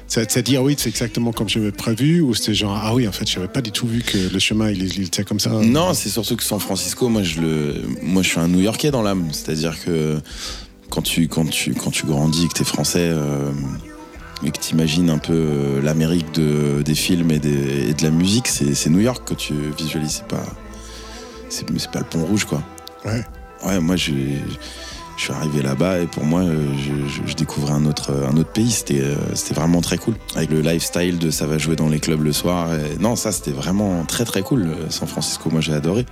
ça 0.06 0.24
t'a 0.26 0.42
dit, 0.42 0.56
ah 0.56 0.62
oui, 0.62 0.74
c'est 0.78 0.88
exactement 0.88 1.32
comme 1.32 1.48
j'avais 1.48 1.72
prévu? 1.72 2.20
Ou 2.20 2.34
c'était 2.34 2.54
genre, 2.54 2.78
ah 2.80 2.94
oui, 2.94 3.08
en 3.08 3.12
fait, 3.12 3.28
je 3.28 3.36
n'avais 3.36 3.50
pas 3.50 3.62
du 3.62 3.72
tout 3.72 3.86
vu 3.86 4.02
que 4.02 4.18
le 4.32 4.38
chemin, 4.38 4.70
il, 4.70 4.82
il 4.82 5.04
était 5.04 5.24
comme 5.24 5.40
ça? 5.40 5.50
Non, 5.50 5.94
c'est 5.94 6.10
surtout 6.10 6.36
que 6.36 6.42
San 6.42 6.60
Francisco, 6.60 7.08
moi 7.08 7.22
je 7.22 7.40
le, 7.40 7.82
moi 8.02 8.22
je 8.22 8.28
suis 8.28 8.40
un 8.40 8.48
New-Yorkais 8.48 8.90
dans 8.90 9.02
l'âme. 9.02 9.28
C'est-à-dire 9.32 9.76
que 9.84 10.18
quand 10.90 11.02
tu, 11.02 11.28
quand 11.28 11.48
tu, 11.48 11.74
quand 11.74 11.90
tu 11.90 12.06
grandis, 12.06 12.44
et 12.44 12.48
que 12.48 12.54
t'es 12.54 12.64
français 12.64 13.08
euh, 13.10 13.50
et 14.44 14.50
que 14.50 14.58
t'imagines 14.58 15.10
un 15.10 15.18
peu 15.18 15.32
euh, 15.32 15.82
l'Amérique 15.82 16.32
de, 16.34 16.82
des 16.82 16.94
films 16.94 17.30
et, 17.30 17.38
des- 17.38 17.88
et 17.90 17.94
de 17.94 18.02
la 18.02 18.10
musique, 18.10 18.46
c'est, 18.48 18.88
New 18.90 19.00
York 19.00 19.22
que 19.26 19.34
tu 19.34 19.54
visualises. 19.78 20.16
C'est 20.18 20.28
pas, 20.28 20.44
c'est, 21.48 21.66
c'est 21.78 21.90
pas 21.90 22.00
le 22.00 22.04
Pont 22.04 22.24
Rouge, 22.24 22.44
quoi. 22.44 22.62
Ouais. 23.04 23.24
Ouais, 23.66 23.80
moi 23.80 23.96
je 23.96 24.12
suis 25.16 25.32
arrivé 25.32 25.62
là-bas 25.62 26.00
et 26.00 26.06
pour 26.06 26.24
moi, 26.24 26.40
euh, 26.40 26.66
je, 26.76 27.08
je- 27.22 27.30
je 27.30 27.34
découvrais 27.36 27.72
un 27.72 27.86
autre, 27.86 28.12
un 28.30 28.36
autre 28.36 28.50
pays. 28.50 28.70
C'était, 28.70 29.00
euh, 29.00 29.14
c'était 29.34 29.54
vraiment 29.54 29.80
très 29.80 29.96
cool. 29.96 30.14
Avec 30.34 30.50
le 30.50 30.60
lifestyle 30.60 31.18
de 31.18 31.30
ça 31.30 31.46
va 31.46 31.56
jouer 31.58 31.76
dans 31.76 31.88
les 31.88 32.00
clubs 32.00 32.22
le 32.22 32.32
soir. 32.32 32.68
Et 32.74 32.98
non, 33.00 33.16
ça 33.16 33.32
c'était 33.32 33.52
vraiment 33.52 34.04
très 34.04 34.24
très 34.24 34.42
cool. 34.42 34.68
San 34.90 35.08
Francisco, 35.08 35.48
moi 35.50 35.60
j'ai 35.60 35.72
adoré. 35.72 36.04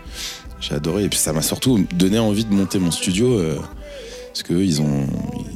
J'ai 0.61 0.75
adoré. 0.75 1.05
Et 1.05 1.09
puis 1.09 1.19
ça 1.19 1.33
m'a 1.33 1.43
surtout 1.43 1.85
donné 1.95 2.19
envie 2.19 2.45
de 2.45 2.55
monter 2.55 2.79
mon 2.79 2.91
studio. 2.93 3.39
euh, 3.39 3.57
parce 4.33 4.43
qu'eux, 4.45 4.65
ils 4.65 4.81
ont, 4.81 5.07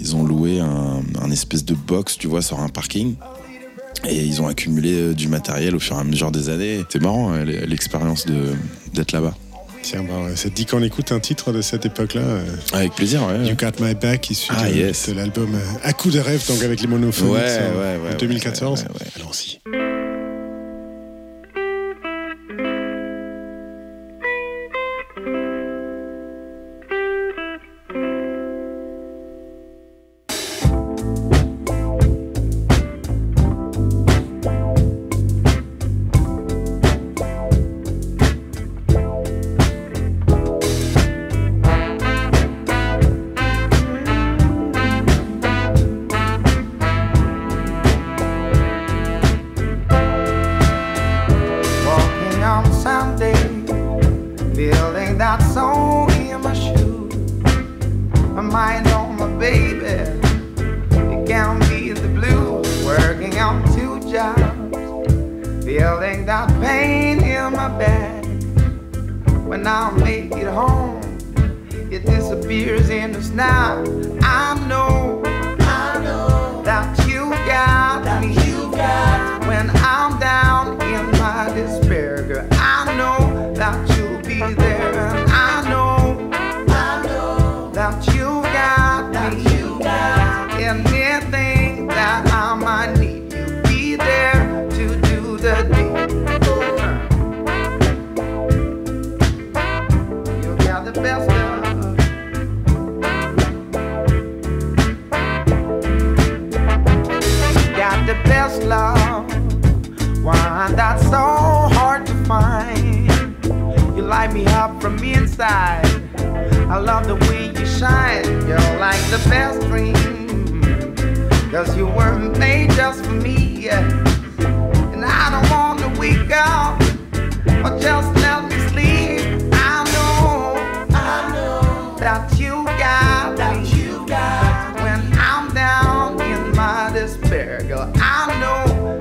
ils 0.01 0.15
ont 0.17 0.23
loué 0.25 0.61
un, 0.61 1.01
un 1.23 1.31
espèce 1.31 1.65
de 1.65 1.75
box, 1.75 2.19
tu 2.19 2.27
vois, 2.27 2.43
sur 2.43 2.61
un 2.61 2.69
parking. 2.69 3.15
Et 4.07 4.15
ils 4.23 4.43
ont 4.43 4.47
accumulé 4.47 4.93
euh, 4.93 5.15
du 5.15 5.27
matériel 5.29 5.75
au 5.75 5.79
fur 5.81 5.97
et 5.97 6.01
à 6.01 6.05
mesure 6.05 6.31
des 6.31 6.51
années. 6.51 6.85
C'est 6.91 7.01
marrant 7.01 7.33
euh, 7.33 7.45
l'expérience 7.45 8.27
d'être 8.93 9.13
là-bas. 9.13 9.35
Tiens, 9.83 10.03
bah, 10.03 10.25
ouais, 10.27 10.37
ça 10.37 10.51
te 10.51 10.55
dit 10.55 10.67
qu'on 10.67 10.83
écoute 10.83 11.13
un 11.13 11.21
titre 11.21 11.53
de 11.53 11.63
cette 11.63 11.87
époque-là 11.87 12.21
euh, 12.21 12.45
Avec 12.73 12.93
plaisir, 12.95 13.23
ouais. 13.27 13.49
You 13.49 13.55
Got 13.57 13.81
My 13.83 13.95
Back, 13.95 14.29
issu 14.31 14.53
Ah, 14.55 14.69
de, 14.69 14.75
yes. 14.75 15.09
de 15.09 15.15
l'album 15.15 15.57
À 15.83 15.93
coup 15.93 16.11
de 16.11 16.19
rêve, 16.21 16.45
donc 16.47 16.63
avec 16.63 16.81
les 16.83 16.89
monophoniques 16.89 17.35
Ouais, 17.35 17.41
euh, 17.49 17.97
ouais, 17.99 18.03
ouais, 18.03 18.09
en 18.09 18.13
ouais, 18.13 18.17
2014. 18.19 18.83
ouais, 18.83 18.89
ouais, 18.89 19.96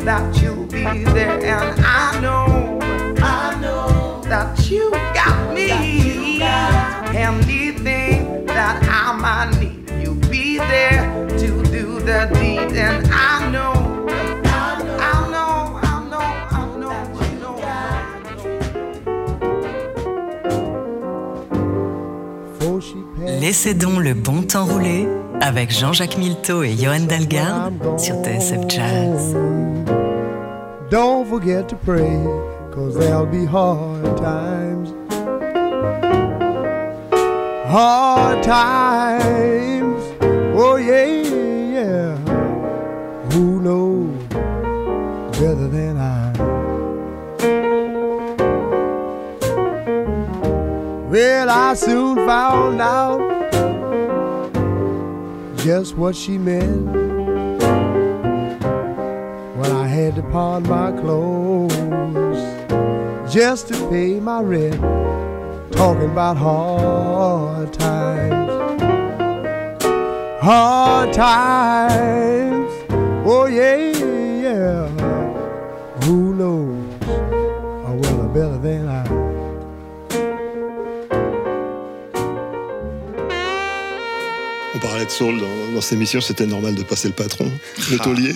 that 0.05 0.39
you'll 0.39 0.67
be 0.67 0.83
there, 1.03 1.39
and 1.43 1.79
I 1.83 2.21
know, 2.21 2.79
I 3.23 3.59
know 3.59 4.21
that 4.25 4.69
you 4.69 4.91
got 4.91 5.51
me. 5.51 6.41
Anything 7.15 8.45
that 8.45 8.83
I 8.87 9.13
might 9.17 9.59
need, 9.59 9.89
you'll 10.01 10.29
be 10.29 10.57
there 10.59 11.27
to 11.39 11.47
do 11.71 11.99
the 12.01 12.29
deed, 12.35 12.77
and 12.77 13.07
I 13.11 13.49
know. 13.51 13.73
I 14.45 15.27
know, 15.31 15.79
I 15.81 16.07
know, 16.11 16.29
I 16.51 16.63
know, 16.77 16.91
I 17.17 17.33
know, 17.41 17.55
Before 22.59 22.79
she 22.79 22.95
passed, 23.17 23.41
Laissez 23.41 23.73
donc 23.73 23.99
le 23.99 24.13
bon 24.13 24.43
temps 24.43 24.65
rouler 24.65 25.07
avec 25.41 25.71
Jean-Jacques 25.71 26.17
Milteau 26.17 26.61
et 26.61 26.75
Johan 26.75 27.01
Dalgarde 27.01 27.99
sur 27.99 28.15
TSF 28.23 28.69
Jazz. 28.69 29.35
Don't 30.95 31.27
forget 31.27 31.67
to 31.67 31.75
pray, 31.75 32.23
cause 32.71 32.95
there'll 32.95 33.25
be 33.25 33.43
hard 33.43 34.15
times. 34.15 34.91
Hard 37.67 38.41
times. 38.41 40.01
Oh, 40.55 40.77
yeah, 40.77 41.05
yeah. 41.75 42.15
Who 43.33 43.59
knows 43.59 44.23
better 45.37 45.67
than 45.67 45.97
I? 45.97 46.31
Well, 51.09 51.49
I 51.49 51.73
soon 51.73 52.15
found 52.25 52.79
out 52.79 53.19
just 55.57 55.97
what 55.97 56.15
she 56.15 56.37
meant 56.37 57.14
had 59.95 60.15
to 60.15 60.23
pawn 60.23 60.63
my 60.63 60.91
clothes 61.01 61.73
just 63.33 63.67
to 63.69 63.75
pay 63.89 64.19
my 64.19 64.41
rent. 64.41 64.81
Talking 65.71 66.09
about 66.11 66.37
hard 66.37 67.73
times, 67.73 68.51
hard 70.41 71.13
times. 71.13 72.71
Oh 73.25 73.45
yeah, 73.47 73.75
yeah. 74.45 74.87
Who 76.05 76.33
knows? 76.39 76.93
Oh 77.87 77.95
well, 78.01 78.27
better 78.29 78.57
than 78.59 78.87
I. 78.87 79.03
On 84.75 84.79
parlait 84.79 85.05
de 85.05 85.09
soul 85.09 85.39
dans, 85.39 85.73
dans 85.73 85.81
cette 85.81 85.93
émission, 85.93 86.19
c'était 86.21 86.45
normal 86.45 86.75
de 86.75 86.83
passer 86.83 87.07
le 87.07 87.13
patron, 87.13 87.49
le 87.91 87.97
Ah. 87.99 88.03
taulier. 88.03 88.35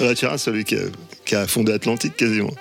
Ray 0.00 0.16
Charles, 0.16 0.38
celui 0.38 0.64
qui 0.64 0.76
a, 0.76 0.80
qui 1.24 1.34
a 1.34 1.46
fondé 1.46 1.72
Atlantique 1.72 2.16
quasiment. 2.16 2.52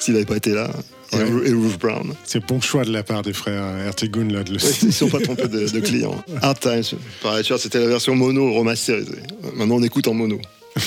S'il 0.00 0.14
n'avait 0.14 0.26
pas 0.26 0.36
été 0.36 0.50
là, 0.52 0.70
et, 1.12 1.16
Ouais. 1.16 1.24
Ru- 1.24 1.46
et 1.48 1.52
Ruth 1.52 1.78
Brown. 1.80 2.14
C'est 2.24 2.44
bon 2.46 2.60
choix 2.60 2.84
de 2.84 2.92
la 2.92 3.02
part 3.02 3.22
des 3.22 3.32
frères 3.32 3.64
Ertegun 3.86 4.28
là 4.30 4.44
de 4.44 4.52
le 4.52 4.58
Ouais, 4.62 4.70
ils 4.82 4.88
ne 4.88 4.92
sont 4.92 5.08
pas 5.08 5.20
trompés 5.20 5.48
de, 5.48 5.66
de 5.66 5.80
clients. 5.80 6.22
Hard 6.42 6.60
Times, 6.60 6.84
par 7.22 7.32
Ray 7.32 7.44
Charles, 7.44 7.60
c'était 7.60 7.80
la 7.80 7.86
version 7.86 8.14
mono 8.14 8.52
remasterisée. 8.52 9.16
Maintenant, 9.54 9.76
on 9.76 9.82
écoute 9.82 10.06
en 10.08 10.14
mono. 10.14 10.38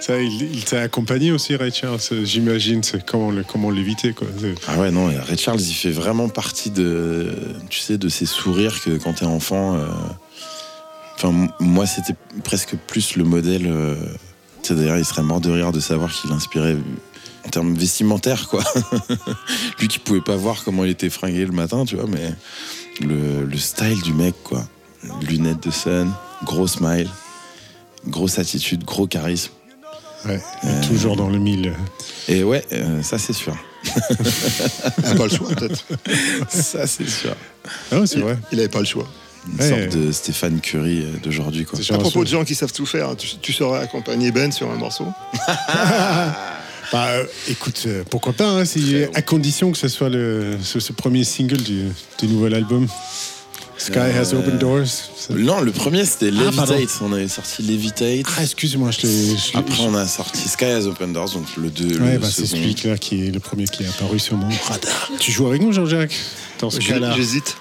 Ça, 0.00 0.20
il, 0.20 0.54
il 0.54 0.64
t'a 0.64 0.82
accompagné 0.82 1.32
aussi, 1.32 1.56
Ray 1.56 1.72
Charles, 1.72 1.98
j'imagine. 2.24 2.82
C'est 2.82 3.04
comment, 3.04 3.30
le- 3.30 3.44
comment 3.44 3.70
l'éviter, 3.70 4.12
quoi. 4.12 4.28
Ah 4.68 4.78
ouais, 4.78 4.90
non, 4.90 5.06
Ray 5.06 5.36
Charles, 5.38 5.60
il 5.60 5.74
fait 5.74 5.90
vraiment 5.90 6.28
partie 6.28 6.70
de, 6.70 7.32
tu 7.70 7.80
sais, 7.80 7.98
de 7.98 8.08
ces 8.08 8.26
sourires 8.26 8.80
que 8.82 8.90
quand 8.98 9.14
t'es 9.14 9.24
enfant. 9.24 9.74
euh, 9.76 9.86
Enfin, 11.16 11.48
moi, 11.60 11.86
c'était 11.86 12.14
presque 12.42 12.76
plus 12.86 13.16
le 13.16 13.24
modèle. 13.24 13.66
euh, 13.66 13.94
d'ailleurs, 14.70 14.98
il 14.98 15.04
serait 15.04 15.22
mort 15.22 15.40
de 15.40 15.50
rire 15.50 15.72
de 15.72 15.80
savoir 15.80 16.12
qu'il 16.12 16.32
inspirait 16.32 16.76
en 17.46 17.48
termes 17.50 17.74
vestimentaires, 17.74 18.48
quoi. 18.48 18.62
Lui 19.80 19.88
qui 19.88 19.98
pouvait 19.98 20.20
pas 20.22 20.36
voir 20.36 20.64
comment 20.64 20.84
il 20.84 20.90
était 20.90 21.10
fringué 21.10 21.44
le 21.44 21.52
matin, 21.52 21.84
tu 21.84 21.96
vois, 21.96 22.06
mais 22.08 22.32
le, 23.00 23.44
le 23.44 23.58
style 23.58 24.00
du 24.02 24.12
mec, 24.12 24.34
quoi. 24.42 24.66
Lunettes 25.22 25.62
de 25.62 25.70
sun, 25.70 26.10
gros 26.44 26.66
smile, 26.66 27.08
grosse 28.06 28.38
attitude, 28.38 28.84
gros 28.84 29.06
charisme. 29.06 29.52
Ouais, 30.24 30.42
et 30.62 30.86
toujours 30.86 31.16
dans 31.16 31.28
le 31.28 31.38
mille. 31.38 31.74
Et 32.28 32.42
ouais, 32.44 32.64
euh, 32.72 33.02
ça 33.02 33.18
c'est 33.18 33.34
sûr. 33.34 33.54
Il 33.84 35.04
n'a 35.04 35.14
pas 35.14 35.24
le 35.24 35.28
choix, 35.28 35.48
peut-être. 35.50 35.84
ça 36.48 36.86
c'est 36.86 37.06
sûr. 37.08 37.36
Ah, 37.92 38.06
c'est 38.06 38.20
vrai. 38.20 38.38
Il 38.50 38.56
n'avait 38.56 38.70
pas 38.70 38.78
le 38.78 38.86
choix. 38.86 39.06
Une 39.52 39.60
Ouais. 39.60 39.68
sorte 39.68 39.96
de 39.96 40.10
Stéphane 40.12 40.60
Curry 40.60 41.02
euh, 41.02 41.18
d'aujourd'hui, 41.22 41.64
quoi. 41.66 41.78
C'est 41.82 41.92
À 41.94 41.98
propos 41.98 42.24
de 42.24 42.28
gens 42.28 42.44
qui 42.44 42.54
savent 42.54 42.72
tout 42.72 42.86
faire, 42.86 43.14
tu, 43.16 43.28
tu 43.42 43.52
saurais 43.52 43.80
accompagner 43.80 44.30
Ben 44.32 44.50
sur 44.52 44.70
un 44.70 44.76
morceau 44.76 45.06
Bah, 46.92 47.06
euh, 47.08 47.24
écoute, 47.48 47.82
euh, 47.86 48.04
pourquoi 48.08 48.32
pas, 48.34 48.46
hein, 48.48 48.64
si- 48.64 48.96
à 49.14 49.22
condition 49.22 49.72
que 49.72 49.78
ce 49.78 49.88
soit 49.88 50.08
le, 50.10 50.56
ce, 50.62 50.78
ce 50.80 50.92
premier 50.92 51.24
single 51.24 51.56
du, 51.62 51.84
du 52.20 52.26
nouvel 52.28 52.54
album. 52.54 52.86
Sky 53.76 53.98
Has 53.98 54.32
Euh, 54.32 54.38
Open 54.38 54.56
Doors. 54.58 54.86
Non, 55.30 55.60
le 55.60 55.72
premier 55.72 56.04
c'était 56.04 56.30
Ah, 56.38 56.50
pardon. 56.54 56.74
Levitate. 56.74 56.98
on 57.02 57.12
avait 57.12 57.26
sorti 57.28 57.62
Levitate. 57.62 58.26
Ah, 58.38 58.42
excuse-moi, 58.44 58.90
je 58.92 59.02
l'ai. 59.06 59.12
je 59.36 59.52
l'ai- 59.52 59.58
Après, 59.58 59.80
on 59.82 59.94
a 59.96 60.06
sorti 60.06 60.48
Sky 60.48 60.64
has 60.66 60.86
Open 60.86 61.12
Doors, 61.12 61.30
donc 61.30 61.44
le 61.56 61.70
2. 61.70 61.98
Ouais, 61.98 62.12
le 62.14 62.18
bah, 62.20 62.28
c'est 62.30 62.46
celui-là 62.46 62.96
qui 62.98 63.26
est 63.26 63.30
le 63.32 63.40
premier 63.40 63.64
qui 63.64 63.82
est 63.82 63.88
apparu 63.88 64.18
sur 64.20 64.36
mon 64.36 64.48
radar. 64.68 65.10
Tu 65.18 65.32
joues 65.32 65.48
avec 65.48 65.60
nous, 65.62 65.72
Jean-Jacques 65.72 66.14
Dans 66.60 66.70
ce 66.70 66.78
cas-là. 66.78 67.14
J'hésite. 67.16 67.56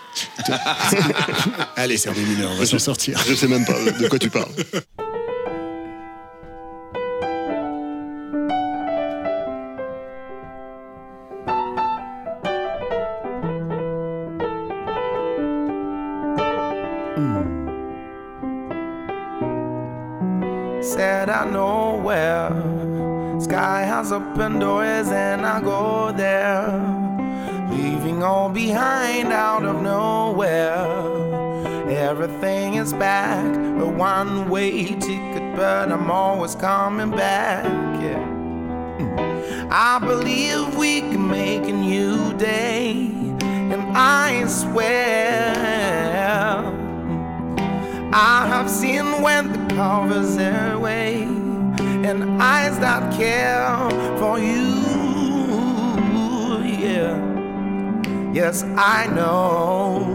Allez, 1.75 1.97
c'est 1.97 2.11
des 2.13 2.21
mineurs, 2.21 2.51
on 2.51 2.55
va 2.55 2.65
s'en 2.65 2.79
sortir. 2.79 3.19
Je 3.27 3.33
sais 3.33 3.47
même 3.47 3.65
pas 3.65 3.73
de 3.73 4.07
quoi 4.07 4.19
tu 4.19 4.29
parles. 4.29 4.51
Said 20.81 21.29
I 21.29 21.45
know 21.49 21.99
where 22.03 22.51
sky 23.39 23.81
has 23.81 24.11
open 24.11 24.59
doors 24.59 25.09
and 25.09 25.45
I 25.45 25.59
go 25.61 26.11
there, 26.11 26.69
all 28.23 28.49
behind 28.49 29.31
out 29.33 29.63
of 29.63 29.81
nowhere. 29.81 30.87
Everything 31.89 32.75
is 32.75 32.93
back, 32.93 33.45
a 33.81 33.87
one-way 33.87 34.85
ticket, 34.85 35.55
but 35.55 35.91
I'm 35.91 36.09
always 36.09 36.55
coming 36.55 37.11
back. 37.11 37.65
Yeah. 38.01 38.25
Hmm. 38.97 39.67
I 39.71 39.99
believe 39.99 40.75
we 40.75 41.01
can 41.01 41.29
make 41.29 41.63
a 41.63 41.73
new 41.73 42.33
day, 42.33 43.09
and 43.41 43.81
I 43.95 44.45
swear. 44.47 45.53
Hmm. 46.63 48.11
I 48.13 48.47
have 48.47 48.69
seen 48.69 49.21
when 49.21 49.51
the 49.51 49.75
covers 49.75 50.37
are 50.37 50.73
away 50.73 51.23
and 51.23 52.41
eyes 52.41 52.77
that 52.79 53.13
care 53.13 53.89
for 54.19 54.39
you. 54.39 54.81
Yeah, 56.83 57.15
yes, 58.33 58.63
I 58.75 59.07
know 59.07 60.11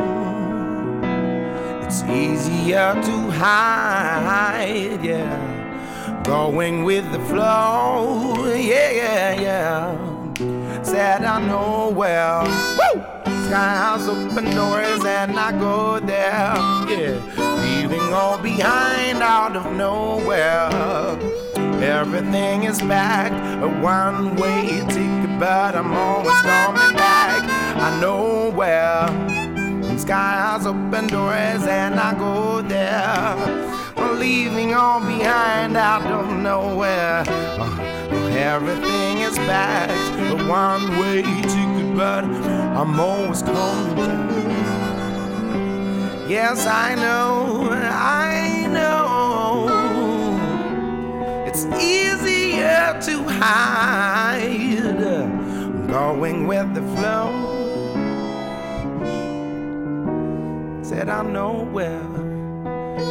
it's 1.87 2.03
easier 2.05 2.95
to 2.95 3.31
hide. 3.31 5.03
Yeah, 5.03 6.23
going 6.25 6.85
with 6.85 7.11
the 7.13 7.21
flow. 7.21 8.47
Yeah, 8.55 8.91
yeah, 8.91 9.41
yeah. 9.41 10.83
Said 10.83 11.25
I 11.25 11.41
know 11.47 11.91
well. 11.95 12.45
Woo! 12.45 13.03
Sky 13.47 13.75
has 13.83 14.09
open 14.09 14.45
doors 14.55 15.05
and 15.05 15.39
I 15.39 15.53
go 15.53 15.99
there. 16.01 16.55
Yeah, 16.91 17.17
leaving 17.63 18.13
all 18.13 18.37
behind 18.39 19.19
out 19.23 19.57
of 19.57 19.73
nowhere. 19.73 20.69
Everything 21.83 22.65
is 22.65 22.83
back, 22.83 23.33
a 23.63 23.69
one 23.81 24.35
way 24.37 24.83
ticket, 24.89 25.39
but 25.39 25.75
I'm 25.75 25.93
always 25.93 26.41
coming 26.43 26.97
back. 26.97 27.18
I 27.81 28.01
know 28.01 28.51
where. 28.51 29.07
Sky 29.99 30.35
has 30.53 30.67
open 30.67 31.07
doors 31.07 31.65
and 31.67 31.95
I 32.01 32.13
go 32.19 32.61
there. 32.63 33.37
Leaving 34.15 34.75
all 34.75 35.01
behind 35.01 35.77
out 35.77 36.03
of 36.03 36.37
nowhere. 36.37 37.25
Uh, 37.27 37.79
everything 38.31 39.21
is 39.21 39.37
back, 39.39 39.91
a 40.31 40.37
one 40.49 40.99
way 40.99 41.23
ticket, 41.23 41.97
but 41.97 42.25
I'm 42.25 42.99
always 42.99 43.43
coming 43.43 43.95
back. 43.97 44.29
Yes, 46.29 46.67
I 46.67 46.95
know, 46.97 47.69
I 47.71 48.67
know. 48.71 49.69
It's 51.47 51.65
easier 51.81 52.99
to 53.03 53.23
hide 53.25 54.69
going 55.89 56.47
with 56.47 56.75
the 56.75 56.83
flow. 56.97 57.58
Said 60.89 61.11
I 61.11 61.23
know 61.23 61.65
where 61.71 62.01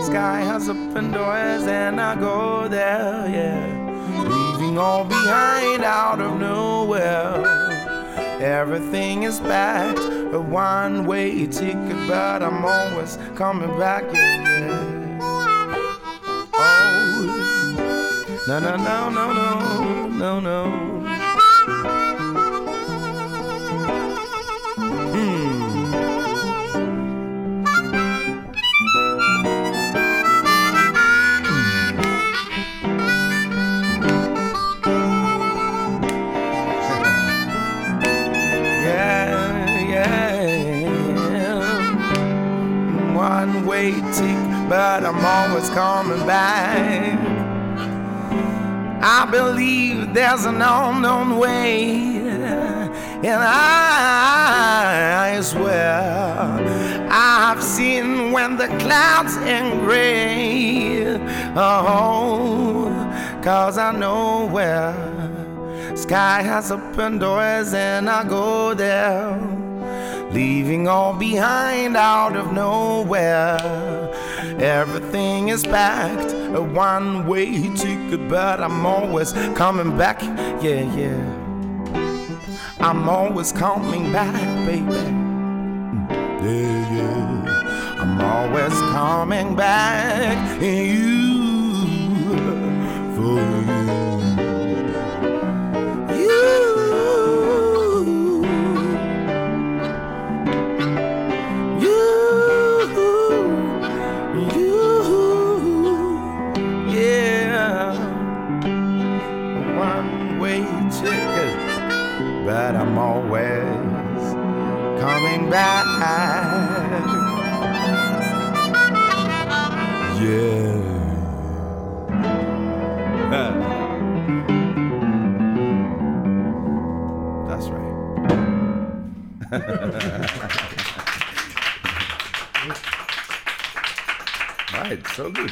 sky 0.01 0.39
has 0.39 0.67
open 0.67 1.11
doors 1.11 1.67
and 1.67 2.01
I 2.01 2.15
go 2.15 2.67
there, 2.67 3.29
yeah. 3.29 3.67
Leaving 4.23 4.79
all 4.79 5.05
behind 5.05 5.83
out 5.83 6.19
of 6.19 6.39
nowhere. 6.39 7.35
Everything 8.41 9.21
is 9.23 9.39
back, 9.41 9.95
a 10.33 10.41
one 10.41 11.05
way 11.05 11.45
ticket, 11.45 12.07
but 12.07 12.41
I'm 12.41 12.65
always 12.65 13.19
coming 13.35 13.77
back, 13.77 14.05
yeah. 14.11 15.19
Oh, 16.55 17.25
no, 18.47 18.59
no, 18.59 18.75
no, 18.75 19.09
no, 19.09 19.33
no, 19.33 20.07
no, 20.07 20.39
no. 20.39 21.16
Tick, 43.87 44.67
but 44.67 45.05
I'm 45.05 45.23
always 45.23 45.69
coming 45.69 46.27
back. 46.27 47.17
I 49.01 49.25
believe 49.31 50.13
there's 50.13 50.43
an 50.43 50.61
unknown 50.61 51.37
way, 51.37 52.17
and 53.23 53.41
I 53.41 54.59
swear 55.41 57.07
I've 57.09 57.63
seen 57.63 58.33
when 58.33 58.57
the 58.57 58.67
clouds 58.79 59.37
in 59.37 59.79
gray. 59.85 61.17
Oh, 61.55 62.91
cause 63.41 63.77
I 63.77 63.93
know 63.93 64.47
where 64.47 64.93
sky 65.95 66.41
has 66.41 66.71
open 66.73 67.19
doors, 67.19 67.73
and 67.73 68.09
I 68.09 68.27
go 68.27 68.73
there 68.73 69.56
leaving 70.37 70.87
all 70.87 71.15
behind 71.15 71.97
out 71.97 72.35
of 72.35 72.53
nowhere. 72.53 73.57
Everything 74.59 75.49
is 75.49 75.63
packed, 75.63 76.31
a 76.55 76.61
one 76.61 77.25
way 77.25 77.51
ticket, 77.75 78.29
but 78.29 78.61
I'm 78.61 78.85
always 78.85 79.33
coming 79.61 79.97
back. 79.97 80.21
Yeah, 80.61 80.83
yeah. 80.95 81.21
I'm 82.79 83.09
always 83.09 83.51
coming 83.51 84.11
back, 84.11 84.39
baby. 84.67 85.01
Yeah, 86.45 86.93
yeah. 86.95 88.01
I'm 88.01 88.21
always 88.21 88.75
coming 88.93 89.55
back. 89.55 90.37
And 90.61 90.87
you, 90.93 91.15
for 93.15 93.41
you. 93.71 94.06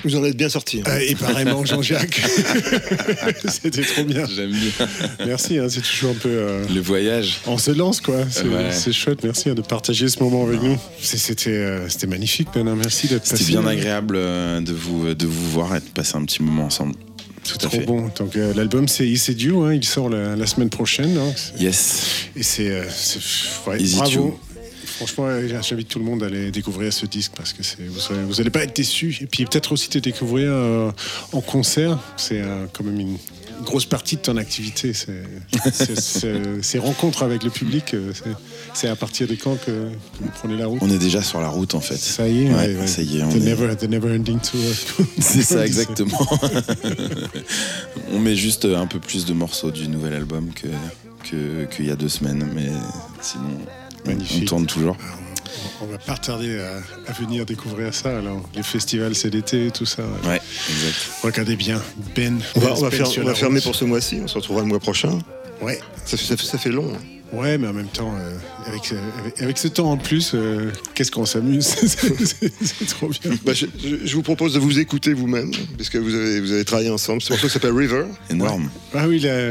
Vous 0.03 0.15
en 0.15 0.23
êtes 0.23 0.37
bien 0.37 0.49
sorti. 0.49 0.79
hein. 0.81 0.89
Euh, 0.89 0.99
et 0.99 1.15
pareillement, 1.15 1.65
Jean-Jacques. 1.65 2.21
C'était 3.47 3.81
trop 3.81 4.03
bien. 4.03 4.25
J'aime 4.27 4.51
bien. 4.51 4.87
Merci, 5.25 5.57
hein, 5.59 5.67
c'est 5.69 5.81
toujours 5.81 6.11
un 6.11 6.19
peu. 6.19 6.29
euh, 6.29 6.63
Le 6.73 6.81
voyage. 6.81 7.39
On 7.47 7.57
se 7.57 7.71
lance, 7.71 8.01
quoi. 8.01 8.17
C'est 8.29 8.45
Ouais. 8.47 8.93
chouette. 8.93 9.23
Merci 9.23 9.49
hein, 9.49 9.55
de 9.55 9.61
partager 9.61 10.07
ce 10.07 10.21
moment 10.21 10.45
avec 10.45 10.61
nous. 10.61 10.77
C'était 11.01 11.49
euh, 11.51 11.89
c'était 11.89 12.07
magnifique, 12.07 12.47
Ben. 12.53 12.63
Merci 12.75 13.07
d'être 13.07 13.23
passé. 13.23 13.37
C'était 13.37 13.51
bien 13.59 13.65
agréable 13.65 14.15
euh, 14.17 14.61
de 14.61 14.73
vous, 14.73 15.13
de 15.13 15.25
vous 15.25 15.49
voir 15.51 15.75
et 15.75 15.79
de 15.79 15.85
passer 15.85 16.15
un 16.15 16.25
petit 16.25 16.43
moment 16.43 16.65
ensemble. 16.65 16.95
Tout 17.47 17.55
à 17.57 17.67
Trop 17.67 17.77
fait. 17.77 17.85
bon. 17.85 18.09
Donc, 18.17 18.35
euh, 18.35 18.53
l'album, 18.55 18.87
c'est 18.87 19.07
Is 19.07 19.29
It 19.29 19.39
You. 19.41 19.63
hein, 19.65 19.73
il 19.75 19.83
sort 19.83 20.09
la, 20.09 20.35
la 20.35 20.47
semaine 20.47 20.69
prochaine. 20.71 21.15
hein. 21.17 21.31
Yes. 21.59 22.27
Et 22.35 22.41
c'est. 22.43 22.69
euh, 22.71 22.83
ouais, 23.67 23.77
bravo. 23.95 24.39
Franchement, 24.97 25.25
euh, 25.27 25.47
j'invite 25.61 25.87
tout 25.89 25.99
le 25.99 26.05
monde 26.05 26.23
à 26.23 26.27
aller 26.27 26.51
découvrir 26.51 26.91
ce 26.93 27.05
disque 27.05 27.33
parce 27.35 27.53
que 27.53 27.61
vous 27.89 28.35
n'allez 28.35 28.49
pas 28.49 28.63
être 28.63 28.75
déçus. 28.75 29.17
Et 29.21 29.25
puis 29.25 29.45
peut-être 29.45 29.71
aussi 29.71 29.89
te 29.89 29.97
découvrir 29.97 30.49
euh, 30.51 30.91
en 31.33 31.41
concert. 31.41 31.97
C'est 32.17 32.41
euh, 32.41 32.65
quand 32.73 32.83
même 32.83 32.99
une 32.99 33.17
grosse 33.63 33.85
partie 33.85 34.15
de 34.17 34.21
ton 34.21 34.37
activité. 34.37 34.91
Ces 36.61 36.79
rencontres 36.79 37.23
avec 37.23 37.43
le 37.43 37.49
public, 37.49 37.93
euh, 37.93 38.11
c'est- 38.73 38.87
à 38.89 38.95
partir 38.95 39.27
de 39.27 39.35
quand 39.35 39.55
que 39.55 39.71
que 39.71 40.21
vous 40.21 40.29
prenez 40.39 40.57
la 40.57 40.67
route? 40.67 40.79
On 40.81 40.89
est 40.91 40.97
déjà 40.97 41.21
sur 41.21 41.39
la 41.41 41.47
route 41.49 41.73
en 41.75 41.79
fait. 41.81 41.97
Ça 41.97 42.27
y 42.27 42.43
est, 42.45 42.49
Ouais, 42.53 42.75
ouais, 42.75 42.87
ça 42.87 43.01
y 43.01 43.17
est. 43.17 43.23
on 43.23 43.29
The 43.29 43.35
est- 43.35 43.39
never, 43.39 43.75
the 43.75 43.83
never 43.89 44.13
ending 44.15 44.39
tour. 44.39 44.59
C'est 45.19 45.41
ça 45.41 45.65
exactement. 45.65 46.19
on 48.11 48.19
met 48.19 48.35
juste 48.35 48.65
un 48.65 48.87
peu 48.87 48.99
plus 48.99 49.25
de 49.25 49.33
morceaux 49.33 49.71
du 49.71 49.87
nouvel 49.87 50.13
album 50.13 50.49
que 50.53 50.67
que- 51.29 51.65
qu'il 51.75 51.85
y 51.87 51.91
a 51.91 51.95
deux 51.95 52.09
semaines, 52.09 52.47
mais 52.53 52.67
sinon 53.21 53.57
on- 54.13 54.45
tourne 54.45 54.65
toujours. 54.65 54.97
On 55.81 55.85
va 55.87 55.97
pas 55.97 56.17
tarder 56.17 56.59
à, 56.59 57.09
à 57.09 57.13
venir 57.13 57.45
découvrir 57.45 57.93
ça. 57.93 58.17
Alors, 58.17 58.41
les 58.55 58.63
festivals, 58.63 59.15
c'est 59.15 59.29
l'été, 59.29 59.71
tout 59.71 59.85
ça. 59.85 60.03
Ouais, 60.23 60.39
exact. 60.69 60.95
Regardez 61.23 61.55
bien, 61.55 61.81
Ben. 62.15 62.39
On 62.55 62.59
va, 62.59 62.67
Ben 62.67 62.73
on 62.73 62.81
va, 62.81 62.89
Ben 62.89 62.97
faire- 62.97 63.07
sur 63.07 63.23
on 63.23 63.25
la 63.25 63.31
va 63.33 63.37
fermer 63.37 63.61
pour 63.61 63.75
ce 63.75 63.85
mois-ci. 63.85 64.19
On 64.23 64.27
se 64.27 64.35
retrouvera 64.35 64.63
le 64.63 64.69
mois 64.69 64.79
prochain. 64.79 65.19
Ouais. 65.61 65.79
Ça, 66.05 66.17
fait- 66.17 66.25
ça 66.25 66.37
fait- 66.37 66.45
ça 66.45 66.57
fait 66.57 66.69
long. 66.71 66.91
hein. 66.93 66.99
Ouais, 67.33 67.57
mais 67.57 67.67
en 67.67 67.73
même 67.73 67.87
temps, 67.87 68.13
euh, 68.17 68.37
avec, 68.67 68.91
euh, 68.91 68.97
avec, 69.19 69.41
avec 69.41 69.57
ce 69.57 69.67
temps 69.67 69.91
en 69.91 69.97
plus, 69.97 70.31
euh, 70.35 70.71
qu'est-ce 70.93 71.11
qu'on 71.11 71.25
s'amuse 71.25 71.65
C'est- 71.65 72.15
C'est 72.25 72.53
c'est 72.63 72.85
trop 72.87 73.09
bien. 73.09 73.31
Bah, 73.45 73.53
je, 73.53 73.65
vous 74.15 74.21
propose 74.21 74.53
de 74.53 74.59
vous 74.59 74.79
écouter 74.79 75.13
vous-même, 75.13 75.51
parce 75.77 75.89
que 75.89 75.97
vous 75.97 76.13
avez, 76.13 76.39
vous 76.39 76.51
avez 76.51 76.63
travaillé 76.63 76.89
ensemble. 76.89 77.21
Ce 77.21 77.33
morceau 77.33 77.49
s'appelle 77.49 77.73
River. 77.73 78.05
Énorme. 78.29 78.69
Ah 78.93 79.07
oui, 79.07 79.19
la, 79.19 79.49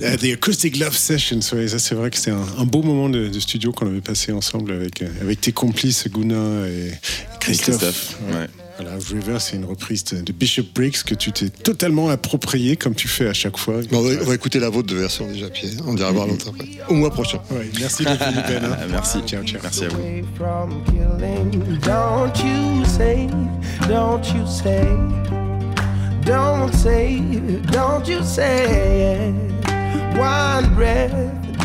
la- 0.00 0.16
The 0.16 0.24
Acoustic 0.34 0.78
Love 0.78 0.96
Sessions, 0.96 1.40
ouais, 1.52 1.68
ça 1.68 1.78
c'est 1.78 1.94
vrai 1.94 2.10
que 2.10 2.16
c'était 2.16 2.30
un, 2.32 2.46
un 2.58 2.64
beau 2.64 2.82
moment 2.82 3.08
de, 3.08 3.28
de 3.28 3.40
studio 3.40 3.72
qu'on 3.72 3.86
avait 3.86 4.00
passé 4.00 4.32
ensemble 4.32 4.72
avec, 4.72 5.02
avec 5.20 5.40
tes 5.40 5.52
complices 5.52 6.08
Guna 6.08 6.66
et 6.66 6.92
Christophe. 7.40 7.78
Christophe, 7.78 8.16
ouais. 8.32 8.46
Voilà, 8.82 8.96
River, 9.10 9.36
c'est 9.40 9.56
une 9.56 9.66
reprise 9.66 10.04
de, 10.04 10.22
de 10.22 10.32
Bishop 10.32 10.62
Briggs 10.74 11.02
que 11.04 11.14
tu 11.14 11.32
t'es 11.32 11.50
totalement 11.50 12.08
approprié 12.08 12.76
comme 12.76 12.94
tu 12.94 13.08
fais 13.08 13.28
à 13.28 13.34
chaque 13.34 13.58
fois. 13.58 13.74
Bon, 13.90 13.98
on, 13.98 14.02
va, 14.02 14.22
on 14.22 14.24
va 14.24 14.34
écouter 14.34 14.58
la 14.58 14.70
vôtre 14.70 14.88
de 14.88 14.96
version 14.98 15.26
déjà, 15.26 15.50
Pierre. 15.50 15.72
On 15.86 15.92
dira 15.92 16.10
voir 16.12 16.26
l'autre 16.26 16.48
après. 16.48 16.66
Au 16.88 16.94
mois 16.94 17.10
prochain. 17.10 17.42
Ouais, 17.50 17.68
merci 17.78 18.04
venu, 18.04 18.16
Ben. 18.48 18.64
hein. 18.64 18.76
Merci. 18.90 19.18
Ciao, 19.26 19.44
ciao. 19.44 19.60
Merci 19.62 19.84
à 19.84 19.88
vous. 19.88 19.98
away 20.00 20.24
from 20.34 20.82
killing. 20.86 21.78
Don't 21.82 22.32
you 22.42 22.82
say, 22.86 23.28
don't 23.86 24.24
you 24.34 24.46
say, 24.46 24.86
don't 26.24 26.72
say, 26.72 27.20
don't 27.70 28.08
you 28.08 28.22
say, 28.24 29.30
one 30.16 30.74
breath, 30.74 31.12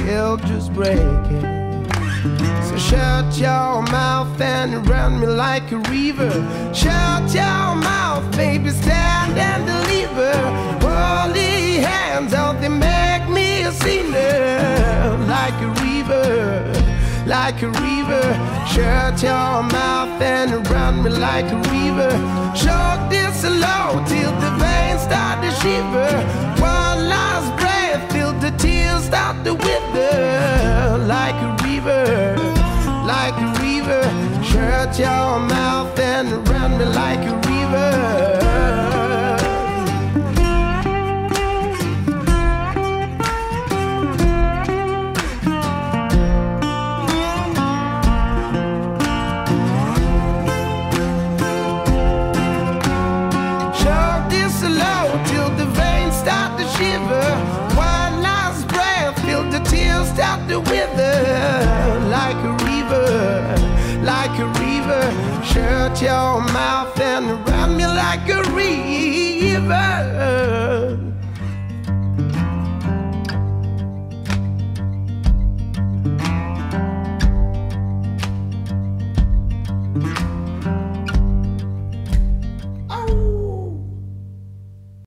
guilt 0.05 0.41
just 0.47 0.73
breaking. 0.73 1.54
So 2.67 2.77
shut 2.77 3.37
your 3.37 3.83
mouth 3.91 4.41
and 4.41 4.87
run 4.87 5.19
me 5.19 5.27
like 5.27 5.71
a 5.71 5.77
river. 5.77 6.31
Shut 6.73 7.33
your 7.33 7.75
mouth, 7.89 8.25
baby, 8.35 8.71
stand 8.71 9.37
and 9.37 9.65
deliver. 9.65 10.33
Holy 10.81 11.77
hands 11.89 12.33
out, 12.33 12.59
they 12.61 12.69
make 12.69 13.29
me 13.29 13.61
a 13.63 13.71
sinner 13.71 15.17
like 15.27 15.57
a 15.61 15.69
river, 15.85 16.73
like 17.27 17.61
a 17.61 17.69
river. 17.69 18.25
Shut 18.73 19.21
your 19.21 19.63
mouth 19.77 20.21
and 20.21 20.67
run 20.69 21.03
me 21.03 21.11
like 21.11 21.49
a 21.51 21.57
river. 21.69 22.11
Shock 22.55 23.09
this 23.11 23.43
low 23.43 24.03
till 24.07 24.33
the 24.43 24.51
veins 24.61 25.01
start 25.03 25.43
to 25.43 25.51
shiver. 25.61 26.11
One 26.59 27.07
last 27.07 27.55
breath 27.57 27.64
till 28.09 28.33
the 28.33 28.51
tears 28.57 29.05
start 29.05 29.43
to 29.45 29.53
wither 29.53 30.97
like 31.07 31.35
a 31.35 31.51
river, 31.63 32.35
like 33.05 33.35
a 33.47 33.49
river. 33.61 34.03
Shut 34.43 34.97
your 34.99 35.39
mouth 35.39 35.97
and 35.99 36.47
run 36.49 36.77
me 36.77 36.85
like 36.85 37.19
a 37.19 37.35
river. 37.49 38.74
Shut 65.55 66.01
your 66.01 66.41
mouth 66.51 66.99
and 66.99 67.47
run 67.47 67.77
me 67.77 67.85
like 67.87 68.27
a 68.27 68.43
river. 68.51 69.65